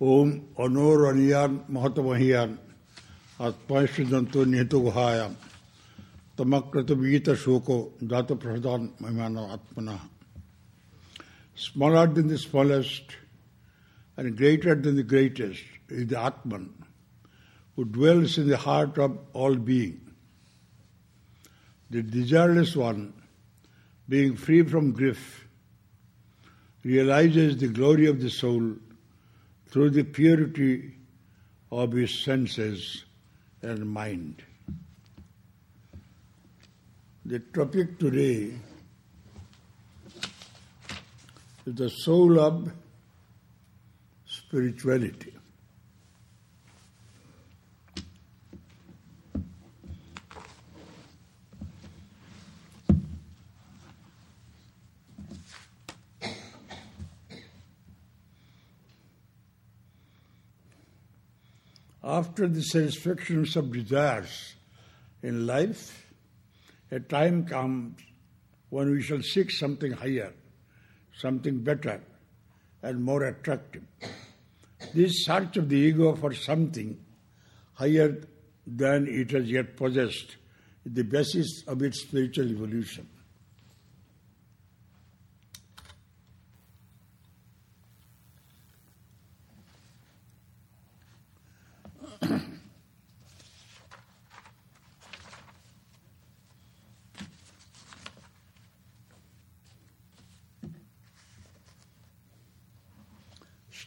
[0.00, 0.30] ओम
[0.64, 2.58] अनोर अनियान महतमहियान
[3.48, 5.34] आत्माश्रदंतो निहितो गुहायाम
[6.38, 7.76] तमकृत वीत शोको
[8.10, 9.98] दात प्रधान महिमान आत्मना
[11.54, 13.16] Smaller than the smallest
[14.16, 16.70] and greater than the greatest is the Atman
[17.76, 20.00] who dwells in the heart of all being.
[21.90, 23.12] The desireless one,
[24.08, 25.46] being free from grief,
[26.84, 28.74] realizes the glory of the soul
[29.77, 30.91] through the purity
[31.71, 33.05] of his senses
[33.61, 34.41] and mind.
[37.23, 38.53] The topic today
[41.67, 42.71] is the soul of
[44.25, 45.36] spirituality.
[62.17, 64.55] After the satisfactions of desires
[65.21, 66.11] in life,
[66.89, 68.01] a time comes
[68.69, 70.33] when we shall seek something higher,
[71.15, 72.01] something better
[72.81, 73.83] and more attractive.
[74.95, 76.99] This search of the ego for something
[77.73, 78.19] higher
[78.65, 80.37] than it has yet possessed
[80.85, 83.07] is the basis of its spiritual evolution.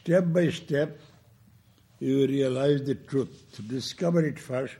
[0.03, 0.99] Step by step,
[1.99, 3.61] you realize the truth.
[3.67, 4.77] Discover it first,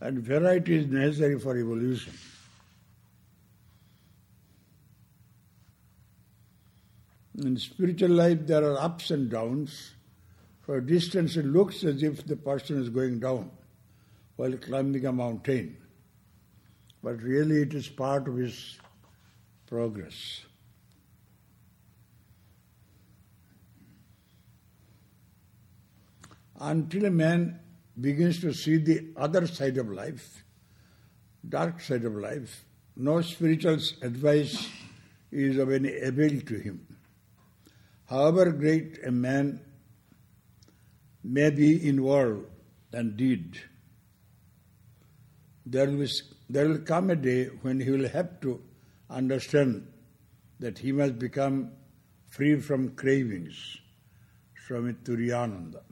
[0.00, 2.14] and variety is necessary for evolution.
[7.42, 9.92] In spiritual life, there are ups and downs.
[10.62, 13.50] For distance, it looks as if the person is going down
[14.36, 15.76] while climbing a mountain.
[17.02, 18.78] But really, it is part of his
[19.66, 20.44] progress.
[26.60, 27.60] Until a man
[28.00, 30.44] begins to see the other side of life,
[31.48, 32.64] dark side of life,
[32.96, 34.68] no spiritual advice
[35.30, 36.86] is of any avail to him.
[38.06, 39.60] However great a man
[41.22, 42.46] may be in word
[42.92, 43.60] and deed,
[45.66, 46.06] there will,
[46.48, 48.62] there will come a day when he will have to
[49.10, 49.86] understand
[50.60, 51.72] that he must become
[52.28, 53.78] free from cravings.
[54.66, 55.82] Swami Turiyananda.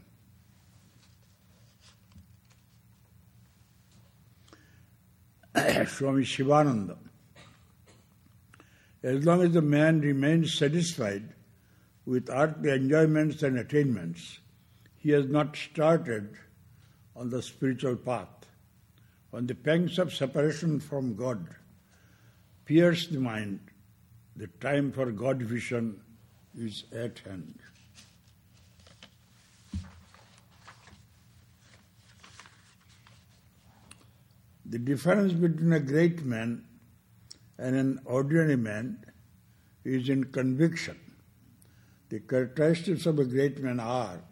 [5.87, 6.97] Swami Shivananda.
[9.03, 11.35] As long as the man remains satisfied
[12.07, 14.39] with earthly enjoyments and attainments,
[14.97, 16.37] he has not started
[17.17, 18.29] on the spiritual path.
[19.31, 21.49] When the pangs of separation from God
[22.65, 23.61] pierce the mind,
[24.37, 26.01] the time for God vision
[26.57, 27.62] is at hand.
[34.72, 36.65] The difference between a great man
[37.59, 39.05] and an ordinary man
[39.84, 40.99] is in conviction.
[42.09, 44.22] The characteristics of a great man are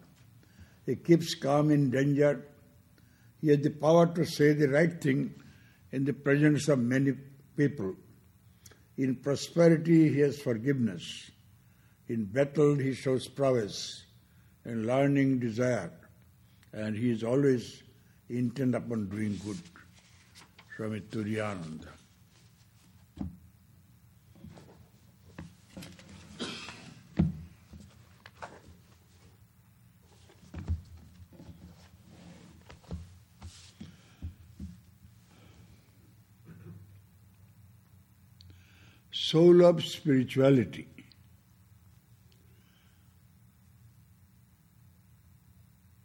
[0.87, 2.47] he keeps calm in danger,
[3.43, 5.35] he has the power to say the right thing
[5.93, 7.13] in the presence of many
[7.55, 7.95] people.
[8.97, 11.31] In prosperity, he has forgiveness.
[12.09, 14.05] In battle, he shows prowess.
[14.65, 15.93] In learning, desire.
[16.73, 17.83] And he is always
[18.31, 19.59] intent upon doing good.
[20.77, 21.89] Swami Turiyananda.
[39.13, 40.89] Soul of spirituality.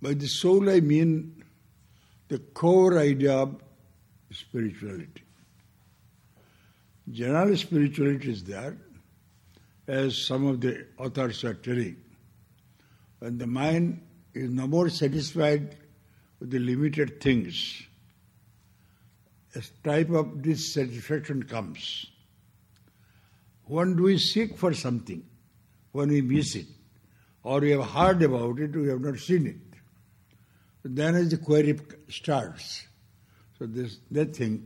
[0.01, 1.43] By the soul I mean
[2.27, 3.64] the core idea of
[4.31, 5.23] spirituality.
[7.11, 8.75] General spirituality is there,
[9.87, 11.97] as some of the authors are telling.
[13.19, 14.01] When the mind
[14.33, 15.77] is no more satisfied
[16.39, 17.83] with the limited things,
[19.55, 22.07] a type of dissatisfaction comes.
[23.65, 25.23] When do we seek for something?
[25.91, 26.67] When we miss it,
[27.43, 29.55] or we have heard about it, we have not seen it.
[30.83, 31.79] Then as the query
[32.09, 32.85] starts.
[33.57, 34.61] So this, they think,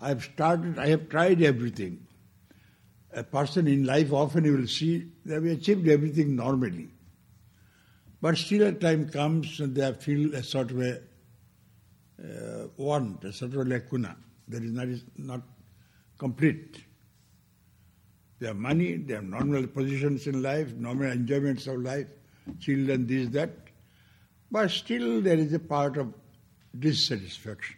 [0.00, 2.06] I have started, I have tried everything.
[3.12, 6.88] A person in life often you will see they have achieved everything normally.
[8.20, 11.00] But still a time comes and they feel a sort of a
[12.22, 14.16] uh, want, a sort of a lacuna
[14.48, 15.42] that is not, is not
[16.18, 16.84] complete.
[18.40, 22.08] They have money, they have normal positions in life, normal enjoyments of life,
[22.60, 23.50] children, this, that.
[24.50, 26.12] But still there is a part of
[26.78, 27.76] dissatisfaction.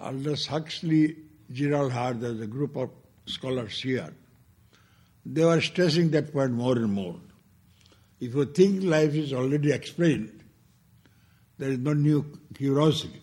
[0.00, 1.16] Aldous Huxley,
[1.52, 2.90] Gerald Heard, there's a group of
[3.26, 4.12] scholars here,
[5.24, 7.16] they were stressing that point more and more.
[8.20, 10.42] If you think life is already explained,
[11.58, 13.20] there is no new curiosity.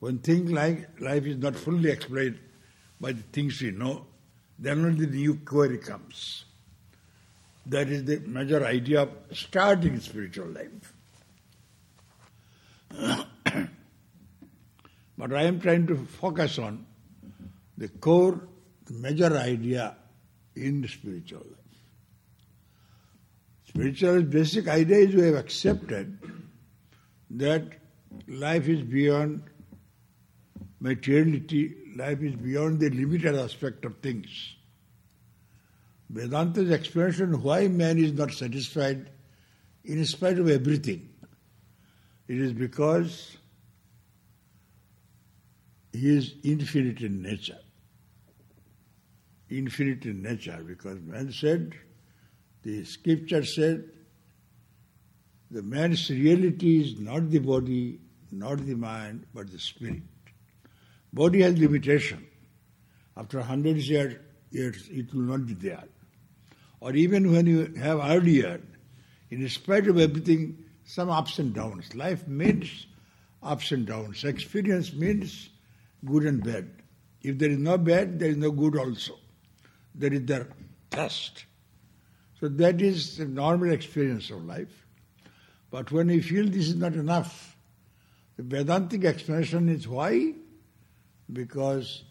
[0.00, 2.38] When things like life is not fully explained
[3.00, 4.06] by the things we know,
[4.58, 6.44] then only the new query comes.
[7.66, 10.94] That is the major idea of starting spiritual life.
[15.18, 16.86] But I am trying to focus on
[17.78, 18.40] the core,
[18.86, 19.96] the major idea
[20.54, 21.56] in spiritual life.
[23.68, 26.18] Spiritual basic idea is we have accepted
[27.30, 27.64] that
[28.28, 29.42] life is beyond
[30.80, 34.54] materiality, life is beyond the limited aspect of things.
[36.10, 39.10] Vedanta's explanation why man is not satisfied
[39.84, 41.08] in spite of everything.
[42.28, 43.36] It is because
[45.96, 47.58] he is infinite in nature.
[49.48, 51.74] Infinite in nature, because man said,
[52.62, 53.84] the scripture said,
[55.50, 58.00] the man's reality is not the body,
[58.32, 60.02] not the mind, but the spirit.
[61.12, 62.26] Body has limitation.
[63.16, 64.16] After hundreds of
[64.50, 65.84] years, it will not be there.
[66.80, 68.60] Or even when you have earlier,
[69.30, 71.94] in spite of everything, some ups and downs.
[71.94, 72.86] Life means
[73.42, 74.24] ups and downs.
[74.24, 75.48] Experience means
[76.04, 76.70] good and bad.
[77.22, 79.18] If there is no bad, there is no good also.
[79.94, 80.46] There is the
[80.90, 81.44] test.
[82.40, 84.86] So that is the normal experience of life.
[85.70, 87.56] But when you feel this is not enough,
[88.36, 90.34] the Vedantic explanation is why?
[91.32, 92.04] Because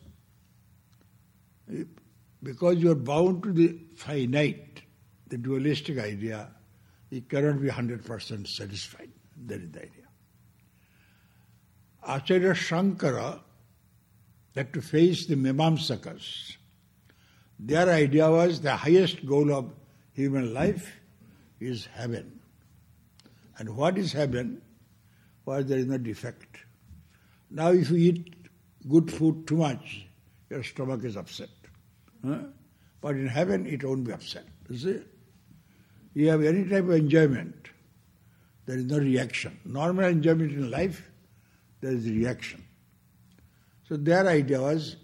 [2.43, 4.81] because you are bound to the finite,
[5.29, 6.49] the dualistic idea,
[7.09, 9.09] you cannot be 100% satisfied.
[9.47, 10.03] That is the idea.
[12.07, 13.39] Acharya Shankara
[14.55, 16.57] had to face the Mimamsakas.
[17.59, 19.71] Their idea was the highest goal of
[20.13, 20.99] human life
[21.59, 22.39] is heaven.
[23.57, 24.61] And what is heaven?
[25.45, 26.57] Where there is no defect.
[27.49, 28.35] Now if you eat
[28.89, 30.07] good food too much,
[30.49, 31.49] your stomach is upset.
[32.25, 32.39] Huh?
[33.01, 34.45] But in heaven it won't be upset.
[34.69, 34.99] You see?
[36.13, 37.67] You have any type of enjoyment,
[38.65, 39.59] there is no reaction.
[39.65, 41.09] Normal enjoyment in life,
[41.81, 42.64] there is reaction.
[43.87, 44.95] So their idea was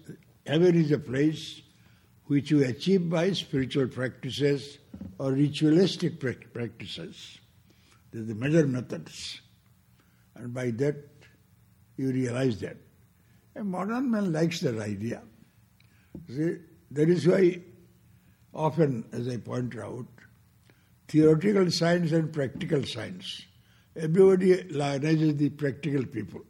[0.46, 1.62] heaven is a place
[2.26, 4.78] which you achieve by spiritual practices
[5.18, 7.38] or ritualistic practices.
[8.12, 9.40] They're the major methods.
[10.34, 10.96] And by that,
[11.96, 12.76] you realize that.
[13.54, 15.22] A modern man likes that idea.
[16.28, 16.56] See,
[16.90, 17.60] that is why
[18.54, 20.06] often, as I point out,
[21.08, 23.42] theoretical science and practical science,
[23.94, 26.40] everybody lionizes the practical people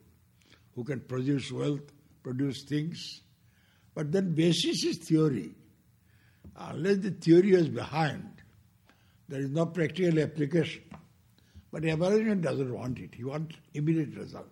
[0.74, 1.91] who can produce wealth,
[2.22, 3.20] produce things.
[3.94, 5.54] But then basis is theory.
[6.56, 8.28] Unless the theory is behind,
[9.28, 10.82] there is no practical application.
[11.72, 13.14] But the Aborigine doesn't want it.
[13.14, 14.48] He wants immediate result.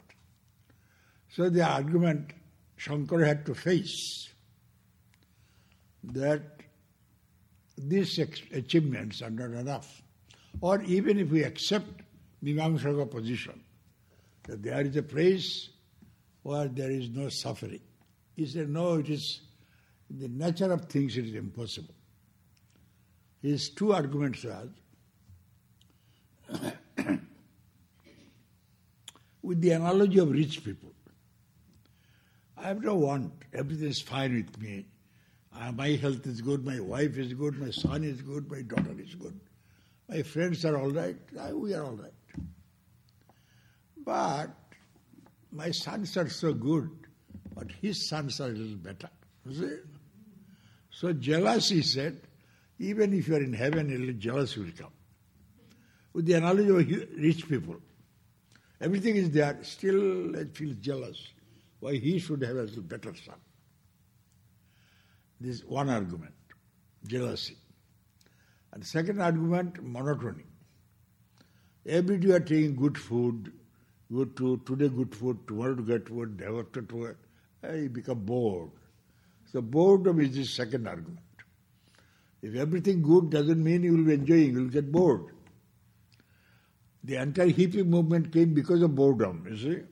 [1.30, 2.32] So the argument
[2.78, 4.30] Shankara had to face
[6.02, 6.42] that
[7.76, 10.02] these achievements are not enough.
[10.60, 12.02] Or even if we accept
[12.42, 13.60] Mimamsaka position,
[14.44, 15.68] that there is a place
[16.42, 17.80] where there is no suffering.
[18.36, 19.40] He said, no, it is
[20.08, 21.94] the nature of things it is impossible.
[23.42, 24.68] His two arguments are
[29.42, 30.92] with the analogy of rich people.
[32.56, 33.32] I have no want.
[33.54, 34.86] Everything is fine with me.
[35.58, 38.94] Uh, my health is good, my wife is good, my son is good, my daughter
[38.98, 39.38] is good.
[40.08, 41.16] My friends are all right,
[41.52, 42.12] we are all right.
[44.04, 44.50] But
[45.52, 46.90] my sons are so good,
[47.54, 49.10] but his sons are a little better.
[50.90, 52.20] So jealousy said,
[52.78, 54.92] even if you are in heaven, a little jealous will come.
[56.12, 56.76] With the analogy of
[57.18, 57.76] rich people,
[58.80, 61.28] everything is there, still I feel jealous.
[61.80, 63.36] Why he should have a little better son.
[65.40, 66.34] This is one argument,
[67.06, 67.56] jealousy.
[68.72, 70.44] And second argument, monotony.
[71.86, 73.52] Every day you are taking good food,
[74.12, 77.16] good to today good food, tomorrow to get food, day after to
[77.74, 78.70] you become bored.
[79.52, 81.20] So boredom is the second argument.
[82.42, 85.26] If everything good doesn't mean you will be enjoying, you will get bored.
[87.04, 89.82] the entire hippie movement came because of boredom, you see.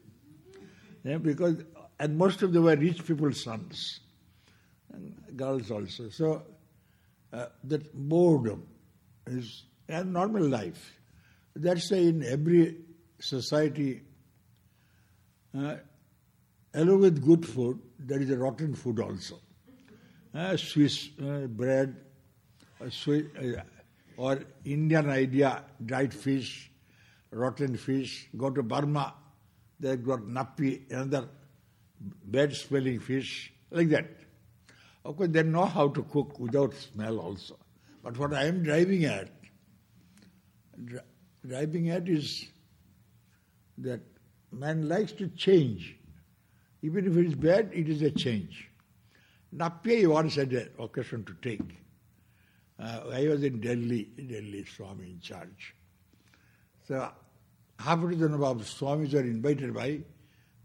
[1.04, 1.56] Yeah, because,
[1.98, 4.00] and most of them were rich people's sons,
[4.92, 6.08] and girls also.
[6.10, 6.42] So,
[7.32, 8.66] uh, that boredom
[9.26, 10.98] is a normal life.
[11.54, 12.76] That's why in every
[13.20, 14.02] society,
[15.56, 15.76] uh,
[16.74, 19.36] along with good food, there is a rotten food also.
[20.34, 21.96] Uh, Swiss uh, bread,
[22.90, 23.62] Swiss, uh,
[24.16, 26.70] or Indian idea, dried fish,
[27.30, 28.28] rotten fish.
[28.36, 29.14] Go to Burma,
[29.80, 31.28] they've got nappi, another
[32.24, 34.06] bad smelling fish, like that.
[35.04, 37.56] Of course, they know how to cook without smell also.
[38.02, 39.30] But what I am driving at,
[40.84, 41.00] dri-
[41.46, 42.46] driving at is
[43.78, 44.00] that
[44.52, 45.96] man likes to change.
[46.82, 48.68] Even if it is bad, it is a change.
[49.54, 51.76] Nappi once had an occasion to take.
[52.78, 55.74] Uh, I was in Delhi, Delhi Swami in charge.
[56.86, 57.10] So
[57.78, 60.00] half a dozen of Swamis were invited by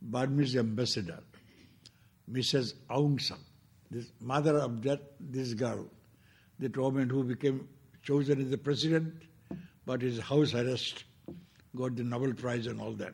[0.02, 1.20] Burmese ambassador,
[2.32, 2.76] Mrs.
[2.90, 3.38] Aung San,
[3.90, 5.88] this mother of that this girl,
[6.60, 7.68] that woman who became
[8.04, 9.14] chosen as the president,
[9.86, 11.06] but his house arrest,
[11.76, 13.14] got the Nobel Prize and all that.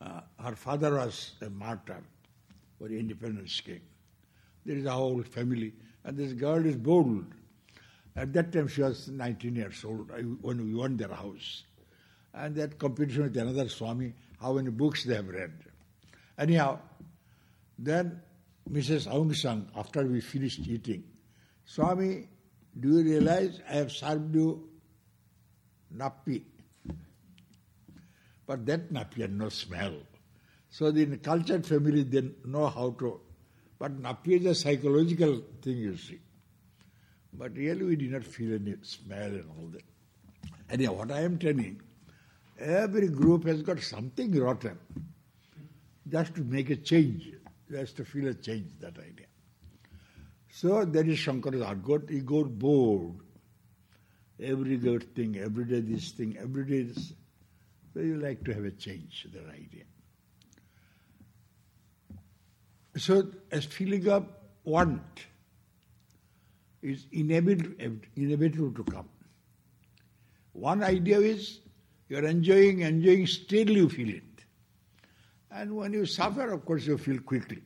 [0.00, 2.02] Uh, her father was a martyr
[2.78, 3.80] for the independence king.
[4.64, 5.72] There is a whole family,
[6.04, 7.26] and this girl is bold.
[8.16, 10.10] At that time, she was 19 years old
[10.42, 11.64] when we won their house.
[12.34, 15.52] And that competition with another Swami, how many books they have read.
[16.38, 16.78] Anyhow,
[17.78, 18.20] then
[18.70, 19.06] Mrs.
[19.06, 21.04] Aung San, after we finished eating,
[21.64, 22.28] Swami,
[22.78, 24.68] do you realize I have served you
[25.94, 26.42] nappi?
[28.46, 29.94] But that nappi had no smell.
[30.70, 33.20] So the cultured family they know how to.
[33.78, 36.20] But nappi is a psychological thing, you see.
[37.32, 39.82] But really we did not feel any smell and all that.
[40.70, 41.80] Anyhow, what I am telling,
[42.58, 44.78] every group has got something rotten.
[46.08, 47.32] Just to make a change,
[47.70, 49.26] just to feel a change, that idea.
[50.50, 52.10] So there is Shankara's argument.
[52.10, 53.16] He got bored.
[54.40, 57.12] Every good thing, every day this thing, every day this.
[58.00, 59.84] You like to have a change, that idea.
[62.96, 64.26] So as feeling of
[64.64, 65.26] want,
[66.82, 67.74] is inevitable,
[68.16, 69.08] inevitable to come.
[70.52, 71.60] One idea is
[72.08, 74.22] you are enjoying, enjoying, still you feel it.
[75.50, 77.62] And when you suffer, of course, you feel quickly.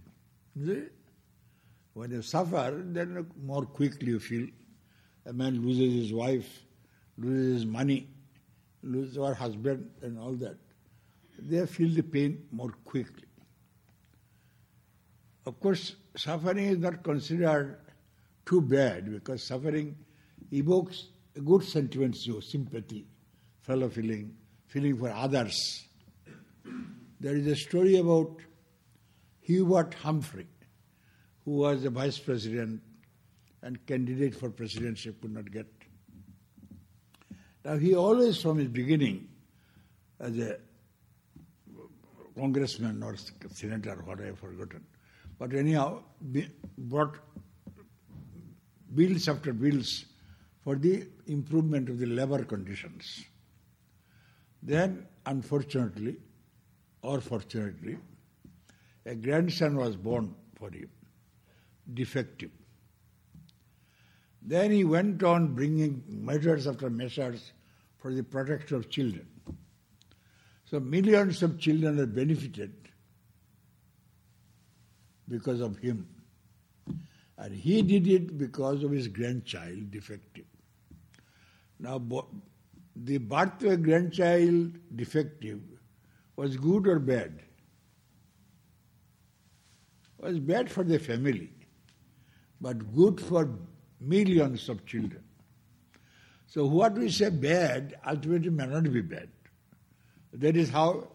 [0.55, 4.47] When you suffer, then more quickly you feel.
[5.27, 6.65] A man loses his wife,
[7.19, 8.09] loses his money,
[8.83, 10.57] loses her husband, and all that.
[11.39, 13.25] They feel the pain more quickly.
[15.47, 17.79] Of course, suffering is not considered
[18.45, 19.97] too bad because suffering
[20.53, 21.09] evokes
[21.45, 23.07] good sentiments, you sympathy,
[23.61, 24.35] fellow feeling,
[24.67, 25.87] feeling for others.
[27.21, 28.37] There is a story about
[29.41, 30.47] Hubert Humphrey,
[31.45, 32.83] who was a vice president
[33.63, 35.67] and candidate for presidency, could not get.
[37.65, 39.29] Now he always, from his beginning,
[40.19, 40.57] as a
[42.37, 43.17] congressman or
[43.53, 44.85] senator, what I have forgotten,
[45.39, 46.03] but anyhow,
[46.79, 47.17] brought
[48.95, 50.07] bills after bills
[50.65, 53.25] for the improvement of the labor conditions.
[54.63, 56.17] Then, unfortunately,
[57.03, 57.99] or fortunately,
[59.07, 60.91] a grandson was born for him,
[61.93, 62.51] defective.
[64.43, 67.53] Then he went on bringing measures after measures
[67.99, 69.27] for the protection of children.
[70.65, 72.73] So millions of children are benefited
[75.29, 76.09] because of him.
[77.37, 80.45] And he did it because of his grandchild defective.
[81.79, 82.01] Now,
[82.95, 85.61] the birth of a grandchild defective
[86.37, 87.41] was good or bad?
[90.19, 91.51] Was bad for the family,
[92.61, 93.49] but good for
[94.01, 95.23] millions of children.
[96.47, 99.29] So what we say bad ultimately may not be bad.
[100.33, 101.09] That is how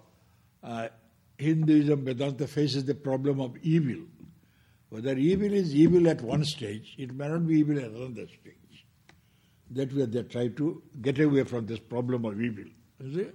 [0.64, 0.88] uh,
[1.38, 4.06] Hinduism, Vedanta faces the problem of evil.
[4.90, 8.86] Whether evil is evil at one stage, it may not be evil at another stage.
[9.72, 12.66] That way they try to get away from this problem of evil.
[13.02, 13.30] You see?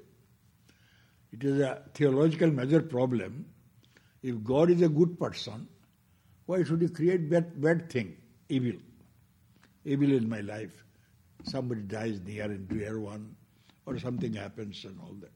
[1.33, 3.47] It is a theological major problem.
[4.23, 5.69] If God is a good person,
[6.47, 8.17] why should he create bad, bad thing,
[8.49, 8.81] evil?
[9.85, 10.85] Evil in my life.
[11.45, 13.35] Somebody dies near and dear one,
[13.87, 15.33] or something happens and all that.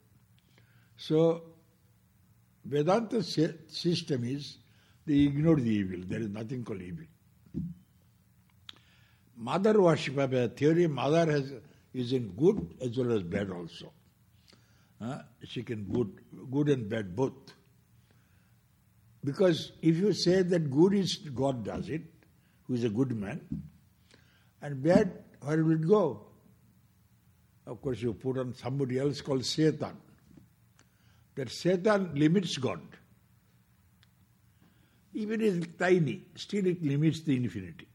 [0.97, 1.43] So,
[2.63, 4.57] Vedanta system is
[5.05, 5.99] they ignore the evil.
[6.07, 7.05] There is nothing called evil.
[9.37, 11.51] Mother worship, a theory, mother has,
[11.93, 13.91] is in good as well as bad also.
[15.01, 16.09] Uh, she can good,
[16.51, 17.33] good and bad both.
[19.23, 22.03] Because if you say that good is God does it,
[22.63, 23.41] who is a good man,
[24.65, 26.21] and bad, where will it go?
[27.67, 29.95] Of course, you put on somebody else called Satan.
[31.35, 32.81] That Satan limits God.
[35.13, 37.87] Even if it's tiny, still it limits the infinity.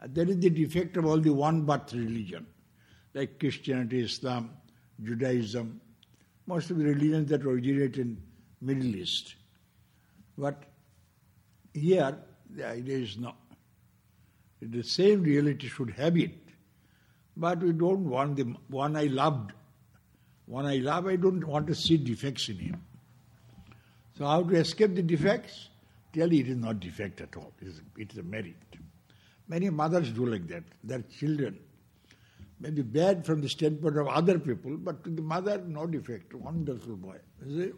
[0.00, 2.44] And that is the defect of all the one birth religion,
[3.14, 4.50] like Christianity, Islam,
[5.00, 5.80] Judaism,
[6.46, 8.20] most of the religions that originate in
[8.60, 9.36] Middle East.
[10.36, 10.64] But
[11.72, 12.18] here
[12.50, 13.34] the idea is no.
[14.70, 16.38] The same reality should have it.
[17.36, 19.52] But we don't want the one I loved.
[20.46, 22.82] One I love, I don't want to see defects in him.
[24.18, 25.68] So how to escape the defects?
[26.12, 27.52] Tell it is not defect at all.
[27.60, 28.56] It is, it is a merit.
[29.48, 30.64] Many mothers do like that.
[30.84, 31.58] Their children
[32.60, 36.34] may be bad from the standpoint of other people, but to the mother, no defect.
[36.34, 37.16] Wonderful boy.
[37.44, 37.72] See?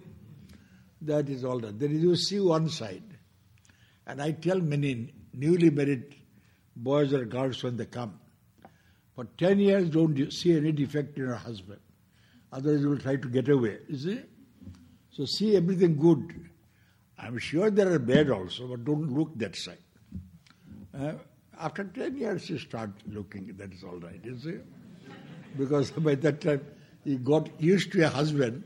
[1.03, 1.79] That is all that.
[1.79, 3.05] Then you see one side.
[4.07, 6.17] And I tell many newly married
[6.77, 8.19] boys or girls when they come,
[9.15, 11.81] for 10 years don't see any defect in her husband.
[12.53, 13.79] Otherwise you will try to get away.
[13.89, 14.21] You see?
[15.11, 16.51] So see everything good.
[17.19, 19.79] I'm sure there are bad also, but don't look that side.
[20.99, 21.13] Uh,
[21.59, 24.59] after 10 years you start looking, that is all right, you see?
[25.57, 26.61] Because by that time
[27.05, 28.65] you got used to a husband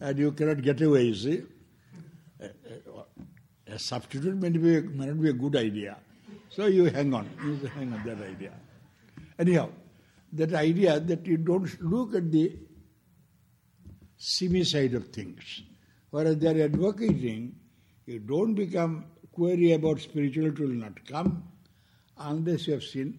[0.00, 1.42] and you cannot get away, you see?
[2.40, 5.96] A, a, a substitute may, be, may not be a good idea.
[6.54, 8.52] So you hang on, you hang on that idea.
[9.38, 9.70] Anyhow,
[10.34, 12.54] that idea that you don't look at the
[14.18, 15.62] semi side of things.
[16.10, 17.56] Whereas they are advocating,
[18.04, 21.42] you don't become query about spirituality will not come
[22.18, 23.18] unless you have seen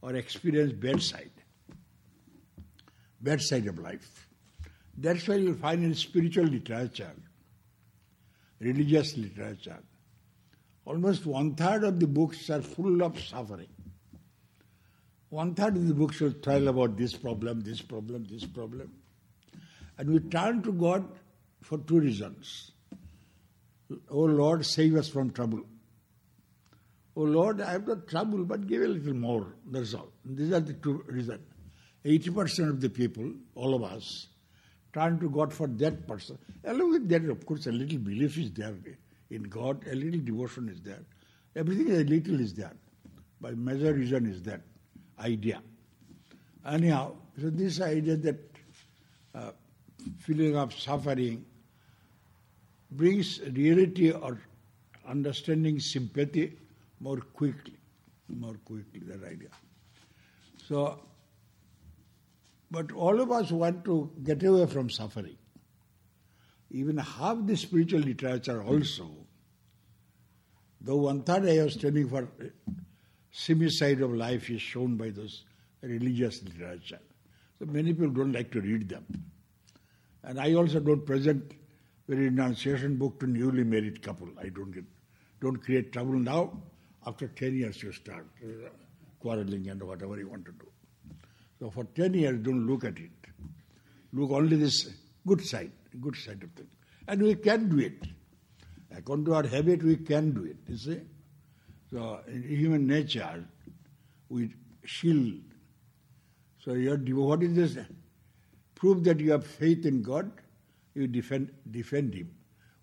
[0.00, 1.32] or experienced bad side.
[3.20, 4.28] Bad side of life.
[4.96, 7.14] That's why you find in spiritual literature,
[8.60, 9.82] religious literature,
[10.84, 13.68] almost one third of the books are full of suffering.
[15.28, 18.92] One third of the books will tell about this problem, this problem, this problem.
[19.96, 21.08] And we turn to God
[21.62, 22.72] for two reasons.
[24.10, 25.62] Oh Lord, save us from trouble.
[27.16, 29.54] Oh Lord, I have got trouble, but give a little more.
[29.70, 30.08] That's all.
[30.24, 31.40] These are the two reasons.
[32.04, 34.26] 80% of the people, all of us,
[34.92, 36.38] turn to God for that person.
[36.64, 38.74] Along with that, of course, a little belief is there
[39.32, 41.02] in God, a little devotion is there.
[41.56, 42.74] Everything a little is there.
[43.40, 44.60] By major reason is that
[45.18, 45.62] idea.
[46.66, 48.38] Anyhow, so this idea that
[49.34, 49.50] uh,
[50.18, 51.44] feeling of suffering
[52.90, 54.38] brings reality or
[55.08, 56.56] understanding sympathy
[57.00, 57.78] more quickly,
[58.28, 59.48] more quickly, that idea.
[60.68, 61.00] So,
[62.70, 65.36] but all of us want to get away from suffering.
[66.70, 69.10] Even half the spiritual literature also,
[70.84, 72.28] though one third I was telling for
[73.30, 75.44] semi side of life is shown by those
[75.82, 77.00] religious literature.
[77.58, 79.06] So many people don't like to read them.
[80.22, 81.54] And I also don't present
[82.08, 84.28] very renunciation book to newly married couple.
[84.38, 84.84] I don't get,
[85.40, 86.62] don't create trouble now.
[87.06, 88.68] After 10 years you start uh,
[89.20, 90.66] quarreling and whatever you want to do.
[91.58, 93.10] So for 10 years don't look at it.
[94.12, 94.90] Look only this
[95.26, 96.68] good side, good side of things.
[97.08, 98.04] And we can do it.
[98.96, 101.00] According to our habit, we can do it, you see.
[101.90, 103.44] So in human nature,
[104.28, 105.42] we shield.
[106.58, 107.84] So you what is this?
[108.74, 110.30] Prove that you have faith in God,
[110.94, 112.30] you defend, defend Him.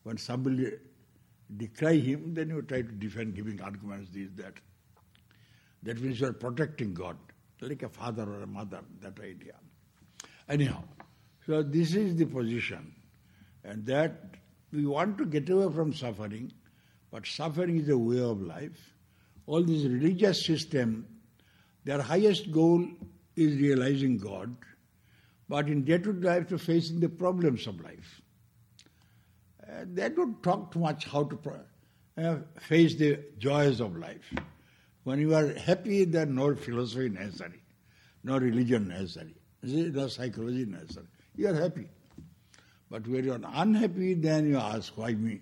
[0.04, 0.72] When somebody
[1.58, 4.54] decry Him, then you try to defend, giving arguments, this, that.
[5.84, 7.17] That means you are protecting God,
[7.62, 9.56] like a father or a mother, that idea.
[10.48, 10.84] Anyhow,
[11.45, 12.93] so this is the position.
[13.63, 14.36] And that
[14.71, 16.51] we want to get away from suffering,
[17.12, 18.95] but suffering is a way of life.
[19.47, 21.08] All this religious system,
[21.84, 22.86] their highest goal
[23.36, 24.55] is realizing God,
[25.47, 28.21] but in day-to-day life, to facing the problems of life.
[29.63, 31.62] Uh, they don't talk too much how to pro-
[32.17, 34.34] uh, face the joys of life.
[35.03, 37.63] When you are happy, then no philosophy necessary,
[38.23, 41.08] no religion necessary, no psychology necessary.
[41.36, 41.88] You are happy.
[42.89, 45.41] But when you are unhappy, then you ask, why me?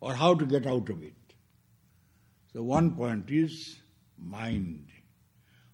[0.00, 1.14] Or how to get out of it.
[2.52, 3.78] So one point is
[4.18, 4.86] mind.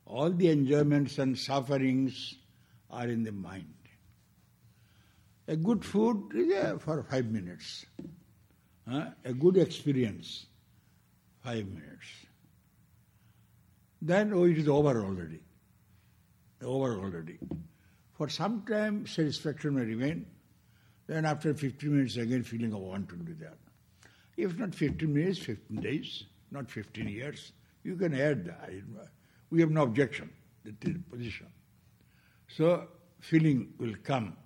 [0.05, 2.35] All the enjoyments and sufferings
[2.91, 3.75] are in the mind.
[5.47, 7.87] A good food is eh, for five minutes.
[8.87, 10.47] A good experience,
[11.43, 12.07] five minutes.
[14.01, 15.41] Then, oh, it is over already.
[16.63, 17.39] Over already.
[18.15, 20.27] For some time, satisfaction may remain.
[21.09, 23.57] Then after 15 minutes, again feeling of want to do that.
[24.37, 28.71] If not 15 minutes, 15 days, not 15 years, you can add that.
[29.51, 30.31] We have no objection
[30.65, 31.47] to the position.
[32.47, 32.89] So
[33.21, 34.37] feeling will come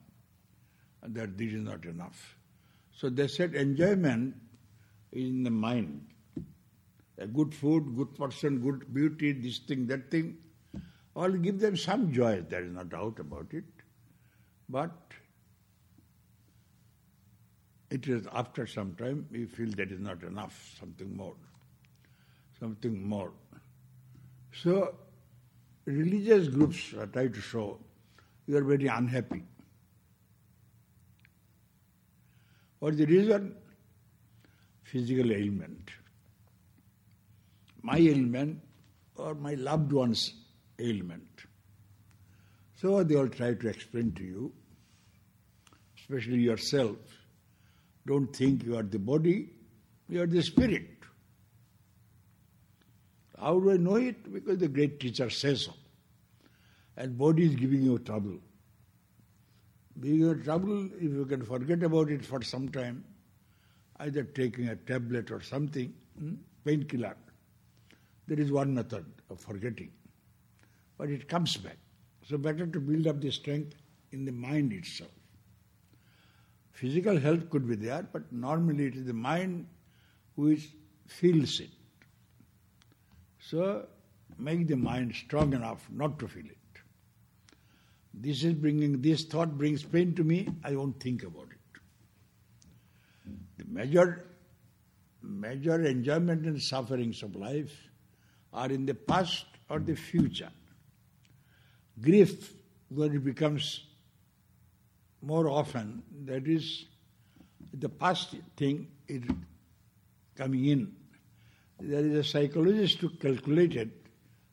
[1.03, 2.37] that this is not enough.
[2.92, 4.37] So they said enjoyment
[5.11, 6.07] is in the mind.
[7.18, 10.38] A good food, good person, good beauty, this thing, that thing,
[11.14, 13.64] all give them some joy, there is no doubt about it.
[14.68, 14.92] But
[17.92, 21.35] it is after some time we feel that is not enough, something more.
[22.59, 23.33] Something more.
[24.62, 24.94] So
[25.85, 27.78] religious groups try to show
[28.46, 29.42] you are very unhappy.
[32.78, 33.57] What is the reason?
[34.85, 35.90] Physical ailment.
[37.83, 38.59] My ailment
[39.16, 40.33] or my loved one's
[40.78, 41.44] ailment.
[42.81, 44.52] So they all try to explain to you,
[45.98, 46.96] especially yourself.
[48.06, 49.50] Don't think you are the body,
[50.08, 50.88] you are the spirit.
[53.38, 54.32] How do I know it?
[54.32, 55.74] Because the great teacher says so.
[56.96, 58.38] And body is giving you trouble.
[59.98, 63.04] Being in trouble, if you can forget about it for some time,
[64.00, 66.34] either taking a tablet or something, hmm,
[66.64, 67.16] painkiller,
[68.26, 69.90] there is one method of forgetting.
[70.98, 71.78] But it comes back.
[72.28, 73.74] So better to build up the strength
[74.12, 75.10] in the mind itself.
[76.72, 79.66] Physical health could be there, but normally it is the mind
[80.35, 80.68] which
[81.06, 81.70] feels it.
[83.38, 83.87] So
[84.38, 86.56] make the mind strong enough not to feel it.
[88.14, 91.58] This is bringing, this thought brings pain to me, I won't think about it.
[93.58, 94.26] The major,
[95.22, 97.88] major enjoyment and sufferings of life
[98.52, 100.50] are in the past or the future.
[102.00, 102.52] Grief,
[102.88, 103.85] when it becomes
[105.22, 106.87] more often, that is
[107.74, 109.22] the past thing is
[110.37, 110.92] coming in.
[111.80, 113.92] There is a psychologist who calculated,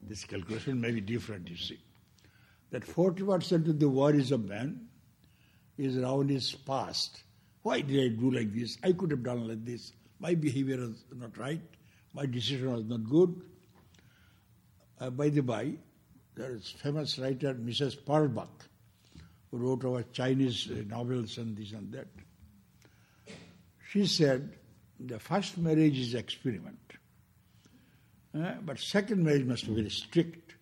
[0.02, 1.80] this calculation may be different, you see
[2.70, 4.86] that 40% of the worries of man
[5.76, 7.22] is around his past.
[7.62, 8.78] Why did I do like this?
[8.82, 9.92] I could have done like this.
[10.18, 11.60] My behavior was not right.
[12.14, 13.42] My decision was not good.
[15.00, 15.72] Uh, by the by,
[16.36, 18.04] there is famous writer Mrs.
[18.04, 18.68] Pearl Buck,
[19.50, 22.06] who wrote about Chinese uh, novels and this and that.
[23.90, 24.56] She said,
[24.98, 26.78] the first marriage is experiment.
[28.34, 30.54] Uh, but second marriage must be very strict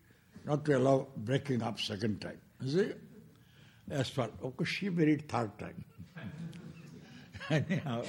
[0.46, 2.38] not to allow breaking up second time.
[2.62, 2.92] You see?
[3.90, 5.84] As far, of course, she married third time.
[7.50, 8.04] Anyhow,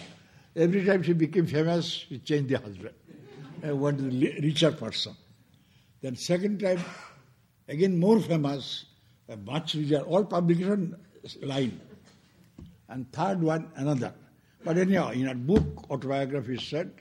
[0.55, 2.93] every time she became famous, she changed the husband.
[3.61, 4.05] and went to
[4.41, 5.15] richer person.
[6.01, 6.79] Then second time,
[7.67, 8.85] again more famous,
[9.37, 10.95] much richer, all publication
[11.41, 11.79] line.
[12.87, 14.13] And third one, another.
[14.63, 16.91] But anyhow, in a book, autobiography said,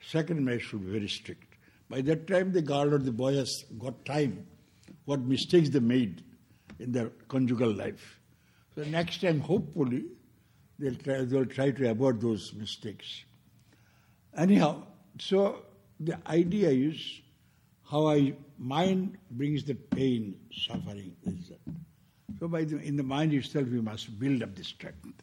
[0.00, 1.54] second marriage should be very strict.
[1.88, 4.46] By that time, the girl or the boy has got time
[5.06, 6.22] what mistakes they made
[6.78, 8.20] in their conjugal life.
[8.74, 10.04] So next time, hopefully,
[10.78, 13.24] they'll try, they'll try to avoid those mistakes.
[14.36, 14.84] Anyhow,
[15.18, 15.64] so
[15.98, 17.20] the idea is
[17.90, 21.16] how I mind brings the pain, suffering.
[22.38, 25.22] So by the, in the mind itself, we must build up the strength.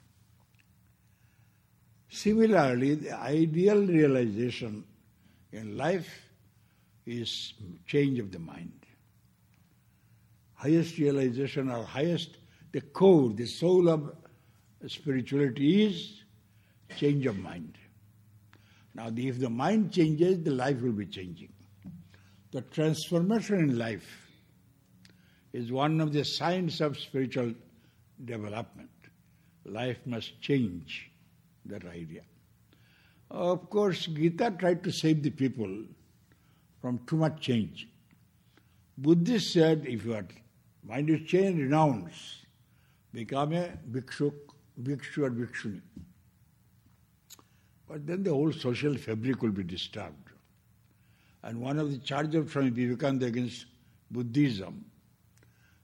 [2.10, 4.84] Similarly, the ideal realization
[5.52, 6.10] in life
[7.06, 7.54] is
[7.86, 8.72] change of the mind.
[10.56, 12.38] Highest realization or highest,
[12.72, 14.12] the core, the soul of
[14.88, 16.24] spirituality is
[16.98, 17.78] change of mind.
[18.96, 21.50] Now, if the mind changes, the life will be changing.
[22.52, 24.30] The transformation in life
[25.54, 27.54] is one of the signs of spiritual
[28.24, 28.90] development.
[29.66, 31.12] Life must change,
[31.66, 32.22] that idea.
[33.32, 35.86] Of course, Gita tried to save the people
[36.82, 37.88] from too much change.
[38.98, 40.26] Buddhists said if your
[40.84, 42.46] mind is changed, renounce,
[43.12, 44.32] become a bhikshu,
[44.82, 45.82] bhikshu or bhikshuni.
[47.88, 50.25] But then the whole social fabric will be disturbed.
[51.46, 53.68] And one of the charges of Swami Vivekananda against
[54.10, 54.84] Buddhism,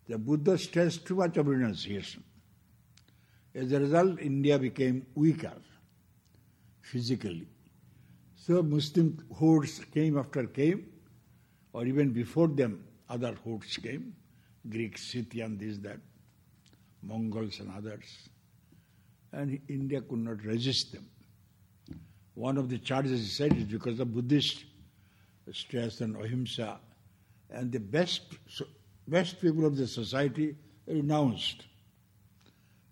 [0.07, 2.23] the Buddha stressed too much of renunciation.
[3.53, 5.53] As a result, India became weaker
[6.81, 7.47] physically.
[8.35, 10.87] So Muslim hordes came after came,
[11.73, 14.15] or even before them, other hordes came,
[14.67, 15.99] Greeks, Scythian, this, that,
[17.03, 18.29] Mongols and others.
[19.31, 21.05] And India could not resist them.
[22.33, 24.65] One of the charges he said is because of Buddhist
[25.51, 26.79] stress and ahimsa,
[27.49, 28.21] and the best,
[29.07, 30.55] best people of the society
[30.87, 31.65] renounced.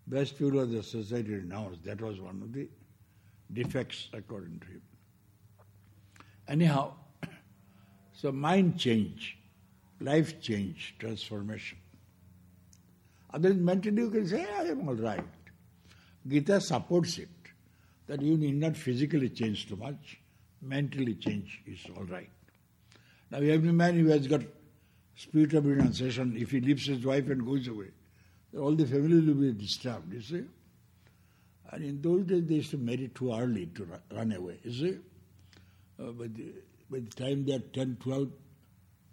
[0.07, 1.83] Best people of the society renounced.
[1.83, 2.67] That was one of the
[3.53, 4.81] defects according to him.
[6.47, 6.93] Anyhow,
[8.13, 9.37] so mind change,
[9.99, 11.77] life change, transformation.
[13.31, 15.23] Otherwise, mentally you can say, I am all right.
[16.27, 17.29] Gita supports it,
[18.07, 20.19] that you need not physically change too much,
[20.61, 22.29] mentally change is all right.
[23.31, 24.41] Now every man who has got
[25.15, 27.87] spirit of renunciation, if he leaves his wife and goes away,
[28.57, 30.43] all the family will be disturbed, you see.
[31.71, 34.97] And in those days they used to marry too early to run away, you see.
[35.99, 36.53] Uh, by, the,
[36.89, 38.29] by the time they are 10, 12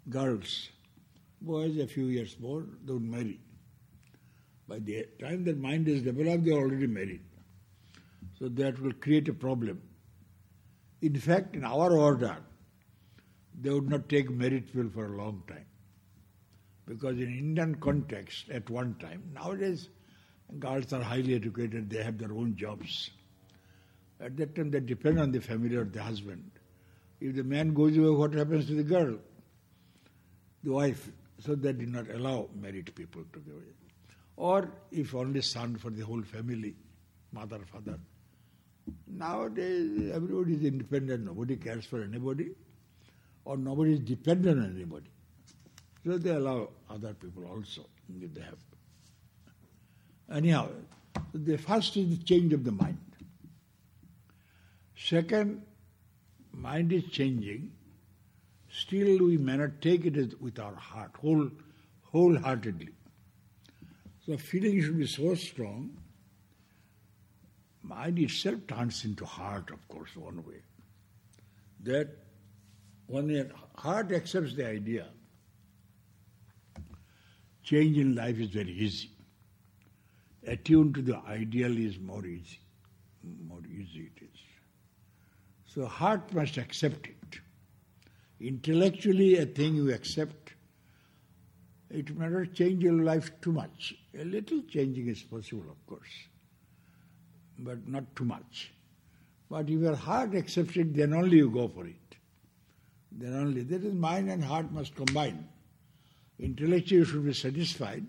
[0.09, 0.69] girls,
[1.41, 3.39] boys a few years more, they would marry.
[4.67, 7.21] By the time their mind is developed, they are already married.
[8.39, 9.81] So that will create a problem.
[11.01, 12.37] In fact, in our order,
[13.59, 15.65] they would not take married people for a long time.
[16.85, 19.89] Because in Indian context, at one time, nowadays
[20.59, 23.09] girls are highly educated, they have their own jobs.
[24.19, 26.49] At that time, they depend on the family or the husband.
[27.19, 29.17] If the man goes away, what happens to the girl?
[30.63, 31.11] The wife.
[31.39, 33.73] So they did not allow married people to go away.
[34.37, 36.75] Or if only son for the whole family,
[37.31, 37.99] mother, father.
[39.07, 42.51] Nowadays, everybody is independent, nobody cares for anybody,
[43.47, 45.09] or nobody is dependent on anybody.
[46.05, 47.85] So they allow other people also
[48.21, 48.57] if they have.
[50.29, 50.67] Anyhow,
[51.33, 52.97] the first is the change of the mind.
[54.97, 55.61] Second,
[56.51, 57.71] mind is changing.
[58.69, 61.49] Still, we may not take it with our heart, whole,
[62.11, 62.89] wholeheartedly.
[64.25, 65.97] So, feeling should be so strong.
[67.81, 70.61] Mind itself turns into heart, of course, one way.
[71.83, 72.26] That
[73.07, 75.07] when the heart accepts the idea
[77.67, 79.09] Change in life is very easy.
[80.47, 82.61] Attuned to the ideal is more easy.
[83.45, 84.39] More easy it is.
[85.65, 87.41] So heart must accept it.
[88.39, 90.53] Intellectually, a thing you accept,
[91.89, 93.95] it may not change your life too much.
[94.17, 96.15] A little changing is possible, of course,
[97.59, 98.71] but not too much.
[99.49, 102.06] But if your heart accepts it, then only you go for it.
[103.17, 103.63] Then only.
[103.63, 105.47] That is, mind and heart must combine.
[106.39, 108.05] Intellectually you should be satisfied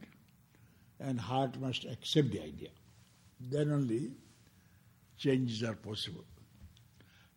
[1.01, 2.68] and heart must accept the idea.
[3.40, 4.11] Then only
[5.16, 6.25] changes are possible.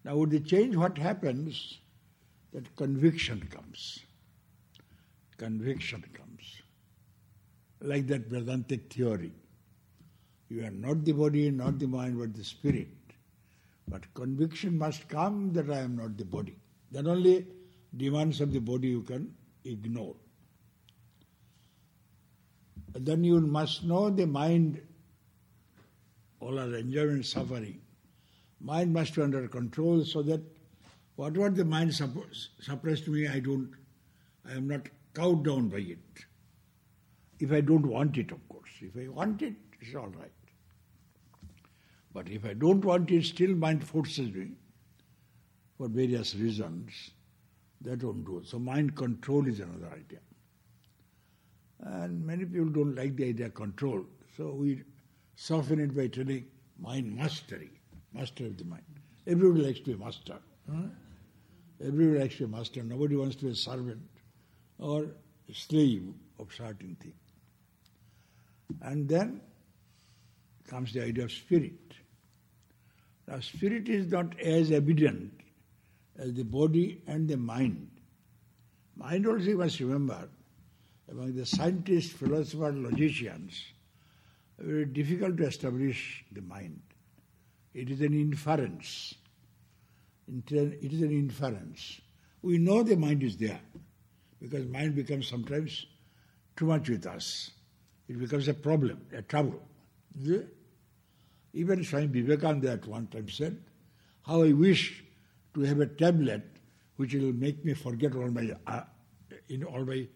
[0.04, 1.78] Now with the change what happens?
[2.52, 4.00] That conviction comes.
[5.38, 6.62] Conviction comes.
[7.80, 9.32] Like that Vedantic theory.
[10.50, 12.90] You are not the body, not the mind, but the spirit.
[13.88, 16.58] But conviction must come that I am not the body.
[16.92, 17.48] Then only
[17.97, 19.34] demands of the body you can
[19.65, 20.15] ignore
[22.93, 24.82] then you must know the mind,
[26.39, 27.80] all our enjoyment, suffering.
[28.60, 30.41] Mind must be under control so that
[31.15, 33.71] whatever the mind suppress, suppressed me, I don't,
[34.47, 36.25] I am not cowed down by it.
[37.39, 38.69] If I don't want it, of course.
[38.82, 40.32] If I want it, it's all right.
[42.13, 44.51] But if I don't want it, still mind forces me
[45.77, 47.12] for various reasons.
[47.84, 48.41] That won't do.
[48.46, 50.20] So mind control is another idea.
[51.80, 54.06] And many people don't like the idea of control.
[54.38, 54.84] So we
[55.36, 56.46] soften it by telling
[56.80, 57.72] mind mastery,
[58.13, 58.84] master of the mind.
[59.26, 60.38] Everybody likes to be master.
[60.70, 60.84] Huh?
[61.84, 62.84] Everybody likes to be master.
[62.84, 64.02] Nobody wants to be a servant
[64.78, 65.08] or
[65.50, 67.13] a slave of certain thing.
[68.82, 69.41] And then
[70.67, 71.74] comes the idea of spirit.
[73.28, 75.34] Now, spirit is not as evident
[76.17, 77.89] as the body and the mind.
[78.95, 80.30] Mind also you must remember
[81.10, 83.63] among the scientists, philosophers, logicians,
[84.58, 86.82] very difficult to establish the mind.
[87.74, 89.15] It is an inference.
[90.28, 92.00] It is an inference.
[92.41, 93.60] We know the mind is there
[94.41, 95.86] because mind becomes sometimes
[96.56, 97.52] too much with us.
[98.08, 99.62] It becomes a problem, a trouble.
[101.54, 103.58] Even Swami Vivekananda at one time said,
[104.26, 105.04] How I wish
[105.54, 106.44] to have a tablet
[106.98, 108.84] which will make me forget all my, uh,
[109.50, 110.08] in all my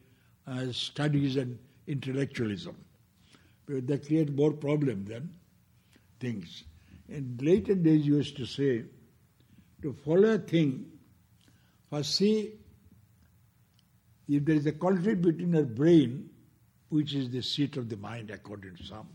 [0.48, 2.76] uh, studies and intellectualism.
[3.65, 5.34] But they create more problem than
[6.19, 6.63] things.
[7.10, 8.84] In later days, you used to say,
[9.82, 10.86] to follow a thing,
[11.89, 12.54] first see
[14.28, 16.30] if there is a conflict between your brain,
[16.89, 19.08] which is the seat of the mind according to some,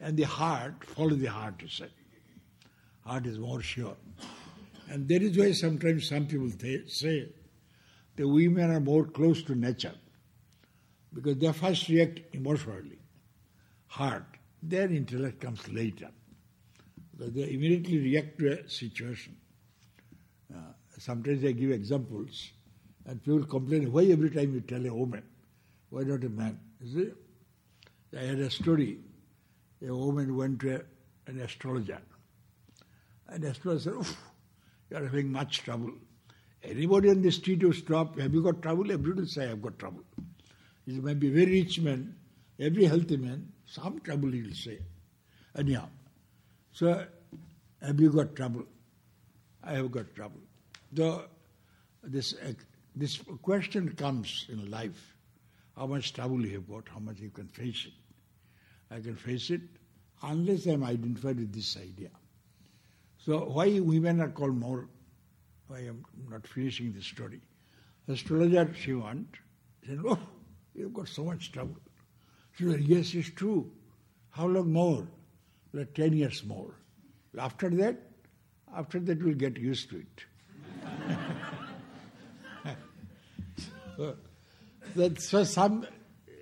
[0.00, 1.88] and the heart, follow the heart, you say.
[3.04, 3.96] Heart is more sure.
[4.90, 6.50] And that is why sometimes some people
[6.86, 7.28] say
[8.16, 9.94] that women are more close to nature
[11.14, 12.98] Because they first react emotionally,
[13.86, 14.24] heart.
[14.62, 16.08] Their intellect comes later.
[17.16, 19.36] Because they immediately react to a situation.
[20.54, 20.58] Uh,
[20.98, 22.50] sometimes I give examples,
[23.06, 25.22] and people complain, why every time you tell a woman,
[25.90, 26.58] why not a man?
[26.80, 28.18] You see?
[28.18, 28.98] I had a story.
[29.86, 30.80] A woman went to a,
[31.30, 32.00] an astrologer.
[33.28, 34.16] And the astrologer said,
[34.92, 35.92] you are having much trouble.
[36.62, 38.92] Anybody on the street who stop, have you got trouble?
[38.92, 40.02] Everybody will say, I've got trouble.
[40.86, 42.14] He may be a very rich man,
[42.60, 44.78] every healthy man, some trouble he will say.
[45.56, 45.88] Anyhow,
[46.72, 47.06] so
[47.80, 48.64] have you got trouble?
[49.64, 50.40] I have got trouble.
[50.92, 51.24] The,
[52.02, 52.52] this, uh,
[52.94, 55.14] this question comes in life.
[55.76, 57.92] How much trouble you have got, how much you can face it.
[58.94, 59.62] I can face it
[60.22, 62.10] unless I am identified with this idea.
[63.24, 64.88] So why women are called more
[65.72, 67.40] I am not finishing the story.
[68.08, 69.28] Astrologer she went,
[69.86, 70.18] said, Oh,
[70.74, 71.80] you've got so much trouble.
[72.58, 73.70] She said, Yes, it's true.
[74.30, 75.06] How long more?
[75.72, 76.74] Like 10 years more.
[77.38, 77.96] After that,
[78.76, 80.24] after that we'll get used to it.
[83.96, 84.16] so,
[84.96, 85.86] that, so some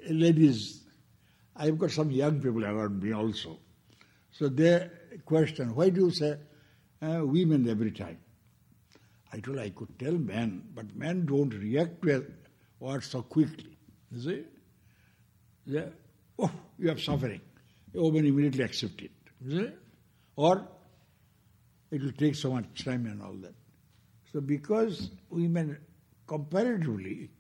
[0.08, 0.82] ladies,
[1.54, 3.58] I've got some young people around me also.
[4.32, 4.88] So they
[5.24, 6.36] question, why do you say
[7.02, 8.18] uh, women every time?
[9.32, 12.24] I told I could tell men, but men don't react well
[12.80, 13.76] or so quickly.
[14.10, 14.44] You see?
[15.66, 15.88] Yeah.
[16.38, 17.40] Oh, you have suffering.
[17.94, 19.12] A woman immediately accept it.
[19.40, 19.72] You see?
[20.36, 20.66] Or
[21.90, 23.54] it will take so much time and all that.
[24.32, 25.78] So because women
[26.26, 27.30] comparatively,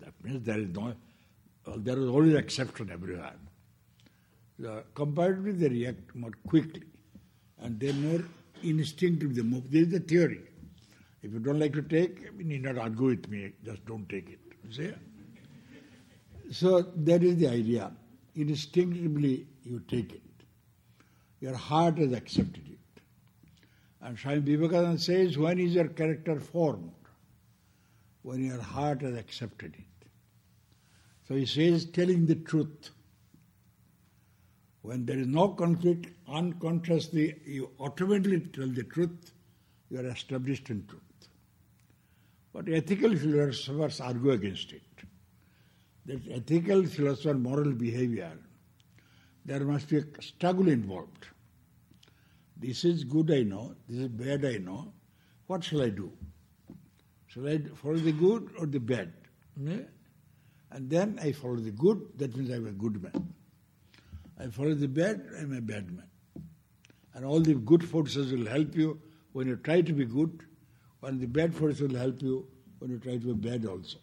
[0.00, 0.94] that means there is no,
[1.66, 3.34] well, there is always exception everywhere.
[4.58, 6.82] The, comparatively they react more quickly
[7.58, 8.22] and they're more
[8.62, 9.34] instinctive.
[9.34, 10.42] There is a theory.
[11.22, 14.30] If you don't like to take, you need not argue with me, just don't take
[14.30, 14.38] it.
[14.70, 14.92] See?
[16.50, 17.92] So that is the idea.
[18.34, 20.22] Instinctively you take it.
[21.40, 23.02] Your heart has accepted it.
[24.00, 26.92] And Swami Vivekananda says, when is your character formed?
[28.22, 30.08] When your heart has accepted it.
[31.28, 32.90] So he says, telling the truth.
[34.82, 39.32] When there is no conflict, unconsciously you automatically tell the truth,
[39.90, 41.02] you are established in truth.
[42.52, 44.82] But ethical philosophers argue against it.
[46.06, 48.32] That ethical philosopher moral behavior,
[49.44, 51.26] there must be a struggle involved.
[52.56, 53.74] This is good, I know.
[53.88, 54.92] This is bad, I know.
[55.46, 56.10] What shall I do?
[57.26, 59.12] Shall I follow the good or the bad?
[59.56, 59.80] Hmm?
[60.72, 63.34] And then I follow the good, that means I'm a good man.
[64.40, 66.08] I follow the bad, I'm a bad man.
[67.14, 68.98] And all the good forces will help you
[69.32, 70.44] when you try to be good,
[71.00, 72.46] while the bad forces will help you
[72.78, 73.98] when you try to be bad also.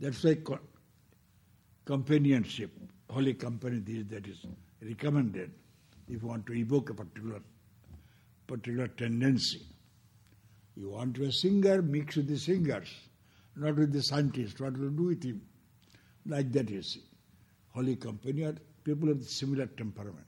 [0.00, 0.60] That's why co-
[1.84, 2.70] companionship,
[3.10, 4.46] holy company, that is
[4.80, 5.52] recommended
[6.08, 7.40] if you want to evoke a particular
[8.46, 9.62] particular tendency.
[10.76, 12.88] You want to be a singer, mix with the singers,
[13.56, 14.60] not with the scientist.
[14.60, 15.42] What will do with him?
[16.24, 17.02] Like that, you see.
[17.74, 18.54] Holy are
[18.86, 20.26] people of similar temperament.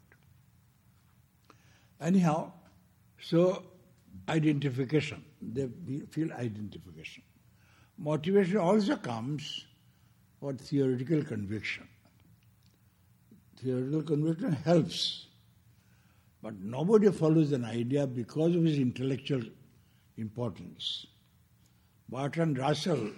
[2.00, 2.52] Anyhow,
[3.20, 3.62] so
[4.28, 5.24] identification.
[5.40, 5.68] They
[6.10, 7.22] feel identification.
[7.96, 9.66] Motivation also comes
[10.40, 11.88] for theoretical conviction.
[13.60, 15.26] Theoretical conviction helps,
[16.42, 19.42] but nobody follows an idea because of its intellectual
[20.16, 21.06] importance.
[22.08, 23.10] Bertrand Russell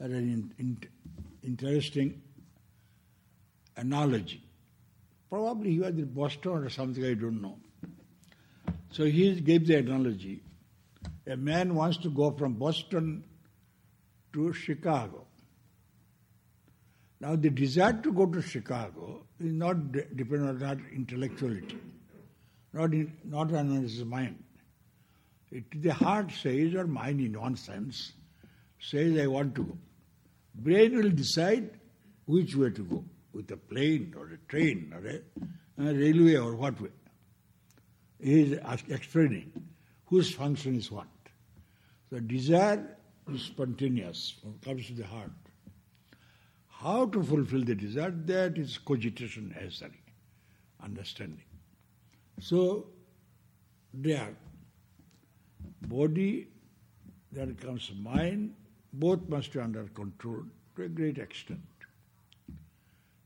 [0.00, 0.78] had an in, in,
[1.42, 2.20] interesting
[3.76, 4.42] analogy.
[5.34, 7.58] Probably he was in Boston or something, I don't know.
[8.92, 10.44] So he gave the analogy.
[11.26, 13.24] A man wants to go from Boston
[14.32, 15.26] to Chicago.
[17.18, 21.80] Now the desire to go to Chicago is not de- dependent on that intellectuality,
[22.72, 24.40] not, in, not on his mind.
[25.50, 28.12] It, the heart says, or mind in one sense,
[28.78, 29.78] says, I want to go.
[30.54, 31.70] Brain will decide
[32.26, 33.04] which way to go,
[33.34, 36.90] with a plane or a train or a, a railway or what way.
[38.20, 39.52] He is explaining
[40.06, 41.08] whose function is what.
[42.10, 42.96] The desire
[43.30, 45.32] is spontaneous, comes to the heart.
[46.68, 50.00] How to fulfill the desire, that is cogitation necessary,
[50.82, 51.44] understanding.
[52.40, 52.86] So,
[53.92, 54.36] there,
[55.82, 56.48] body,
[57.32, 58.54] there comes mind,
[58.92, 60.42] both must be under control
[60.76, 61.60] to a great extent.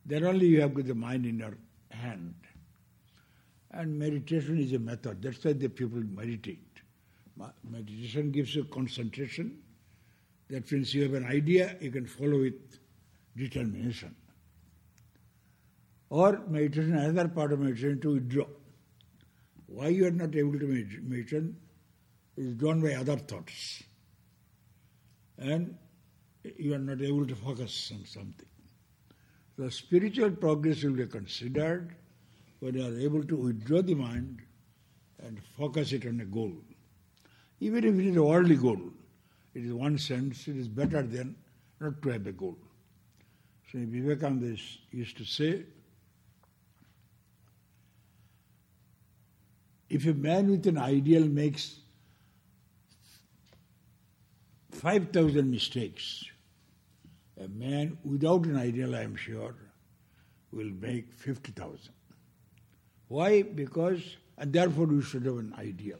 [0.09, 1.59] Then only you have the mind in your
[1.91, 2.35] hand.
[3.71, 5.21] And meditation is a method.
[5.21, 6.65] That's why the people meditate.
[7.71, 9.59] Meditation gives you concentration.
[10.49, 12.79] That means you have an idea, you can follow it
[13.37, 14.15] determination.
[16.09, 18.47] Or meditation, another part of meditation to withdraw.
[19.67, 20.67] Why you are not able to
[21.03, 21.53] meditate
[22.39, 23.83] is drawn by other thoughts.
[25.37, 25.77] And
[26.57, 28.47] you are not able to focus on something.
[29.59, 31.97] The spiritual progress will be considered
[32.61, 34.41] when you are able to withdraw the mind
[35.19, 36.53] and focus it on a goal.
[37.59, 38.81] Even if it is a worldly goal,
[39.55, 41.35] it is one sense, it is better than
[41.81, 42.57] not to have a goal.
[43.73, 44.57] So Vivekananda
[44.93, 45.65] used to say,
[49.91, 51.81] if a man with an ideal makes
[54.71, 56.25] 5,000 mistakes,
[57.43, 59.55] a man without an ideal, I am sure,
[60.53, 61.91] will make 50,000.
[63.09, 63.43] Why?
[63.43, 65.99] Because, and therefore you should have an ideal,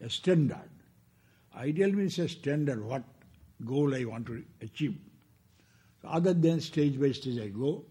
[0.00, 0.70] a standard.
[1.56, 3.02] Ideal means a standard, what
[3.64, 4.96] goal I want to achieve.
[6.02, 7.84] So other than stage by stage I go,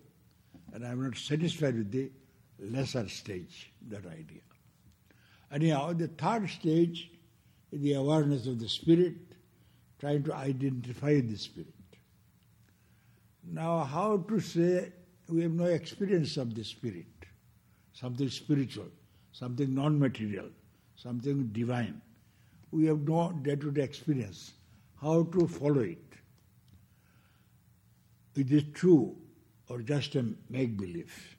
[0.74, 2.12] and I am not satisfied with the
[2.60, 4.42] lesser stage, that idea.
[5.52, 7.12] Anyhow, the third stage
[7.72, 9.16] is the awareness of the spirit,
[10.00, 11.75] trying to identify the spirit.
[13.52, 14.92] Now, how to say
[15.30, 17.06] we have no experience of the spirit,
[17.94, 18.88] something spiritual,
[19.32, 20.50] something non material,
[20.96, 22.02] something divine.
[22.72, 24.54] We have no day to day experience.
[25.02, 26.00] How to follow it?
[28.36, 29.16] Is it true
[29.70, 31.38] or just a make believe?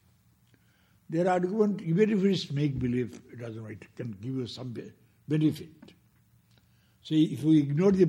[1.09, 4.46] Their argument, even if it is make believe, it doesn't matter, it can give you
[4.46, 4.74] some
[5.28, 5.70] benefit.
[7.02, 8.07] See, if we ignore the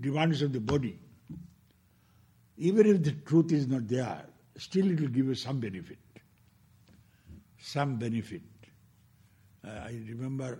[0.00, 0.98] demands of the body,
[2.58, 4.24] even if the truth is not there,
[4.56, 5.98] still it will give you some benefit.
[7.58, 8.42] Some benefit.
[9.66, 10.58] Uh, I remember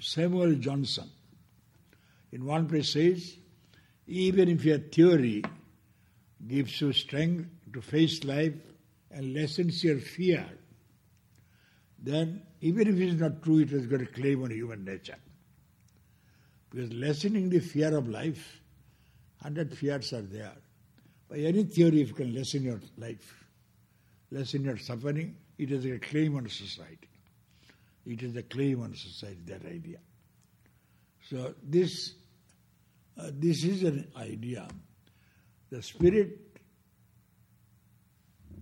[0.00, 1.08] Samuel Johnson
[2.32, 3.36] in one place says,
[4.06, 5.42] even if your theory
[6.46, 8.54] gives you strength to face life
[9.10, 10.46] and lessens your fear,
[11.98, 15.16] then even if it is not true, it has got a claim on human nature.
[16.70, 18.59] Because lessening the fear of life,
[19.42, 20.52] hundred fears are there.
[21.28, 23.44] By any theory, if you can lessen your life,
[24.30, 27.08] lessen your suffering, it is a claim on society.
[28.06, 29.98] It is a claim on society, that idea.
[31.28, 32.14] So this,
[33.18, 34.66] uh, this is an idea.
[35.70, 36.38] The spirit,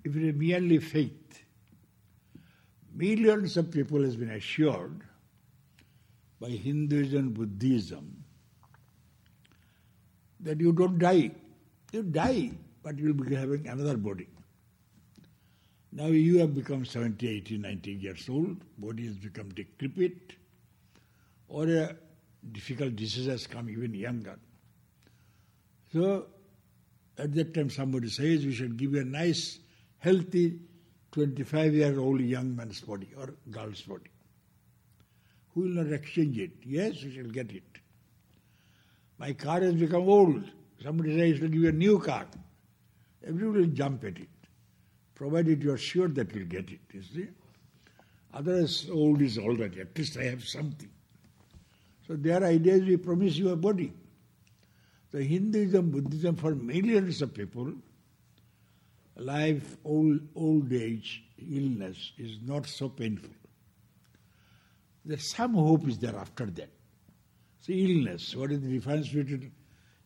[0.04, 1.42] if it is merely faith,
[2.94, 5.02] millions of people has been assured
[6.40, 8.24] by Hinduism, Buddhism,
[10.40, 11.30] that you don't die.
[11.92, 12.50] You die,
[12.82, 14.26] but you will be having another body.
[15.90, 20.34] Now you have become 70, 80, 90 years old, body has become decrepit,
[21.48, 21.96] or a
[22.52, 24.38] difficult disease has come even younger.
[25.92, 26.26] So
[27.16, 29.58] at that time somebody says we should give you a nice,
[29.98, 30.60] healthy
[31.12, 34.10] 25 year old young man's body or girl's body.
[35.54, 36.52] Who will not exchange it?
[36.64, 37.64] Yes, we shall get it.
[39.18, 40.44] My car has become old.
[40.82, 42.26] Somebody says to give you a new car.
[43.26, 44.28] Everybody will jump at it,
[45.14, 47.26] provided you are sure that you'll get it, you see.
[48.32, 49.80] Otherwise, old is already.
[49.80, 50.90] At least I have something.
[52.06, 53.92] So their idea is we promise you a body.
[55.10, 57.72] The Hinduism, Buddhism, for millions of people,
[59.16, 63.30] life, old, old age, illness is not so painful.
[65.04, 66.70] There's some hope is there after that.
[67.68, 68.34] Illness.
[68.34, 69.52] What is the difference between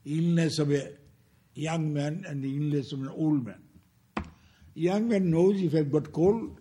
[0.04, 0.90] illness of a
[1.54, 3.62] young man and the illness of an old man?
[4.74, 6.58] Young man knows if I've got cold,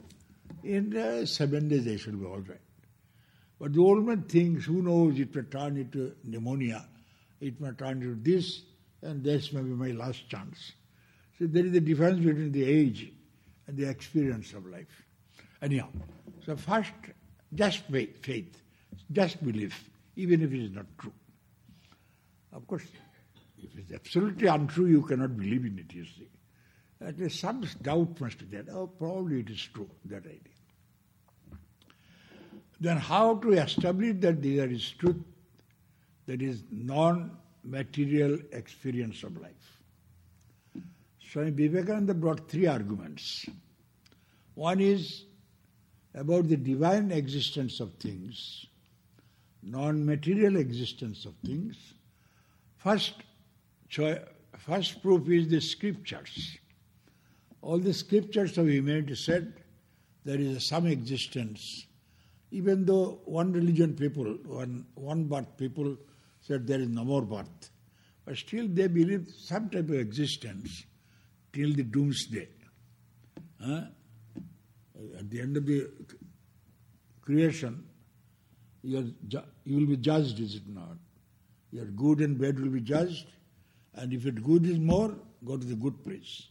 [0.64, 2.60] in uh, seven days I shall be all right.
[3.60, 6.86] But the old man thinks, who knows, it may turn into pneumonia,
[7.39, 8.62] it may turn into this,
[9.02, 10.74] and this may be my last chance.
[11.39, 13.12] So there is a difference between the age
[13.68, 15.04] and the experience of life.
[15.62, 15.89] Anyhow,
[16.45, 16.91] so first,
[17.54, 18.62] just faith,
[19.12, 21.14] just belief even if it is not true.
[22.53, 22.84] Of course,
[23.57, 26.30] if it is absolutely untrue, you cannot believe in it, you see.
[26.99, 28.66] At least some doubt must be there.
[28.76, 30.39] Oh, probably it is true, that idea.
[32.80, 35.18] Then how to establish that there is truth,
[36.26, 39.80] that is non-material experience of life?
[41.32, 43.45] Swami Vivekananda brought three arguments.
[44.55, 45.26] One is
[46.14, 48.66] about the divine existence of things
[49.64, 51.93] non-material existence of things,
[52.78, 53.14] first,
[54.57, 56.57] first proof is the scriptures.
[57.62, 59.53] All the scriptures of humanity said
[60.26, 61.86] there is some existence.
[62.51, 65.95] Even though one religion people, one, one birth people
[66.41, 67.70] said there is no more birth,
[68.26, 70.86] but still they believe some type of existence
[71.53, 72.47] till the doomsday.
[73.64, 73.84] Huh?
[75.18, 75.89] At the end of the
[77.22, 77.86] creation,
[78.84, 79.14] you
[79.66, 80.98] will be judged, is it not?
[81.72, 83.28] Your good and bad will be judged,
[83.96, 85.16] and if it good is more,
[85.46, 86.48] go to the good place.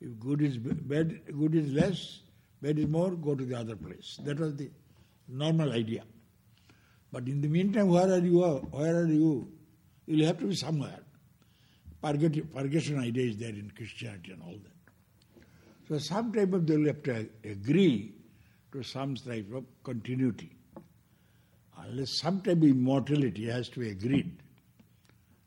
[0.00, 2.20] If good is bad, good is less,
[2.62, 4.18] bad is more, go to the other place.
[4.24, 4.70] That was the
[5.28, 6.04] normal idea.
[7.12, 8.40] But in the meantime, where are you?
[8.70, 9.48] Where are you?
[10.06, 11.00] You'll have to be somewhere.
[12.02, 15.42] Purgation idea is there in Christianity and all that.
[15.88, 18.12] So some type of they will have to agree
[18.72, 20.55] to some type of continuity.
[21.76, 24.42] Unless some type of immortality has to be agreed.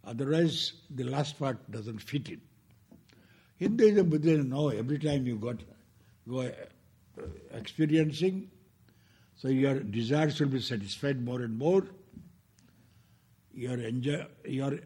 [0.05, 2.41] Otherwise, the last part doesn't fit in.
[3.57, 5.57] Hinduism, Buddhism, no, every time you got
[6.27, 6.51] go uh,
[7.53, 8.49] experiencing,
[9.35, 11.85] so your desires will be satisfied more and more.
[13.53, 14.79] Your enjoy, your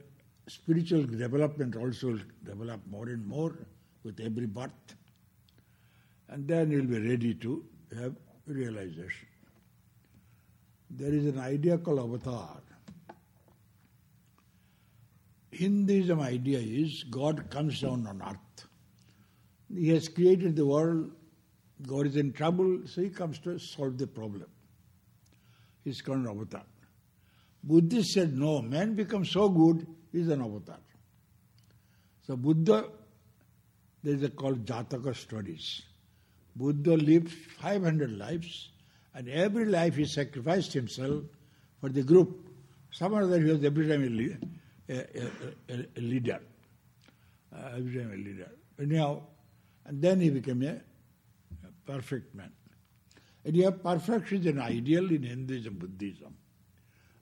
[0.47, 3.55] spiritual development also will develop more and more
[4.03, 4.95] with every birth.
[6.29, 7.63] And then you'll be ready to
[7.95, 8.15] have
[8.47, 9.27] realization.
[10.95, 12.61] There is an idea called avatar.
[15.51, 18.67] Hinduism idea is God comes down on earth.
[19.73, 21.11] He has created the world,
[21.87, 24.45] God is in trouble, so he comes to solve the problem.
[25.83, 26.63] He's called an avatar.
[27.63, 30.79] Buddhists said, no, man becomes so good, he's an avatar.
[32.27, 32.89] So Buddha,
[34.03, 35.81] there is a called Jataka stories.
[36.55, 38.69] Buddha lived 500 lives,
[39.15, 41.23] and every life he sacrificed himself
[41.79, 42.47] for the group.
[42.91, 44.09] Some other he was every time a
[44.89, 44.99] a,
[45.69, 46.39] a, a leader.
[47.55, 48.51] Uh, I became a leader.
[48.79, 49.21] Anyhow,
[49.85, 50.79] and then he became a,
[51.85, 52.51] perfect man.
[53.45, 56.33] And have perfection is an ideal in Hinduism, Buddhism,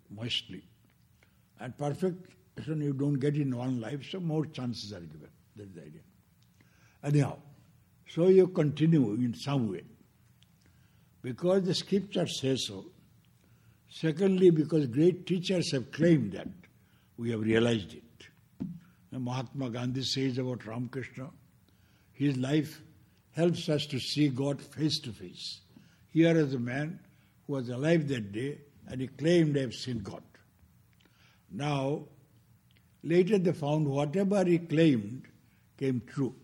[0.09, 0.63] mostly.
[1.59, 5.29] And perfection you don't get in one life, so more chances are given.
[5.55, 6.01] That's the idea.
[7.03, 7.37] Anyhow,
[8.07, 9.81] so you continue in some way.
[11.22, 12.86] Because the scripture says so.
[13.89, 16.47] Secondly, because great teachers have claimed that
[17.17, 18.03] we have realized it.
[19.11, 21.30] Mahatma Gandhi says about Ramakrishna,
[22.13, 22.82] his life
[23.32, 25.61] helps us to see God face to face.
[26.09, 26.99] Here is a man
[27.45, 30.24] who was alive that day and he claimed to have seen God.
[31.51, 32.03] Now,
[33.03, 35.28] later they found whatever he claimed
[35.78, 36.36] came true.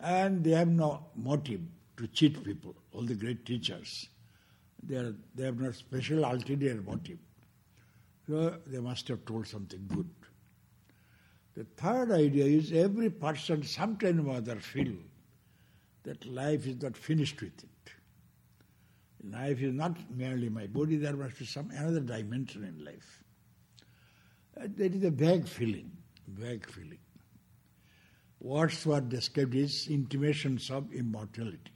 [0.00, 1.60] And they have no motive
[1.96, 4.08] to cheat people, all the great teachers.
[4.82, 7.18] They, are, they have no special ulterior motive.
[8.26, 10.08] So they must have told something good.
[11.54, 14.94] The third idea is every person sometime or other feel
[16.04, 17.92] that life is not finished with it.
[19.24, 23.22] Life is not merely my body, there must be some another dimension in life.
[24.56, 25.90] Uh, that is a vague feeling,
[26.26, 26.98] vague feeling.
[28.40, 31.70] Wordsworth described as intimations of immortality.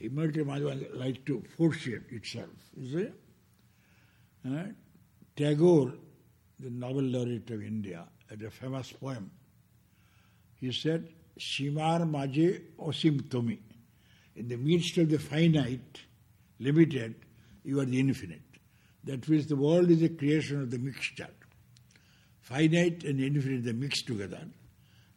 [0.00, 3.14] Immortality like to foreshape itself, is it?
[4.44, 4.74] Right?
[5.36, 5.92] Tagore,
[6.60, 9.30] the Nobel laureate of India, had a famous poem.
[10.60, 13.60] He said, Shimar Maje Osim Tomi.
[14.36, 16.00] In the midst of the finite,
[16.60, 17.14] limited,
[17.64, 18.42] you are the infinite.
[19.04, 21.28] That means the world is a creation of the mixture.
[22.40, 24.46] Finite and infinite, they mix together,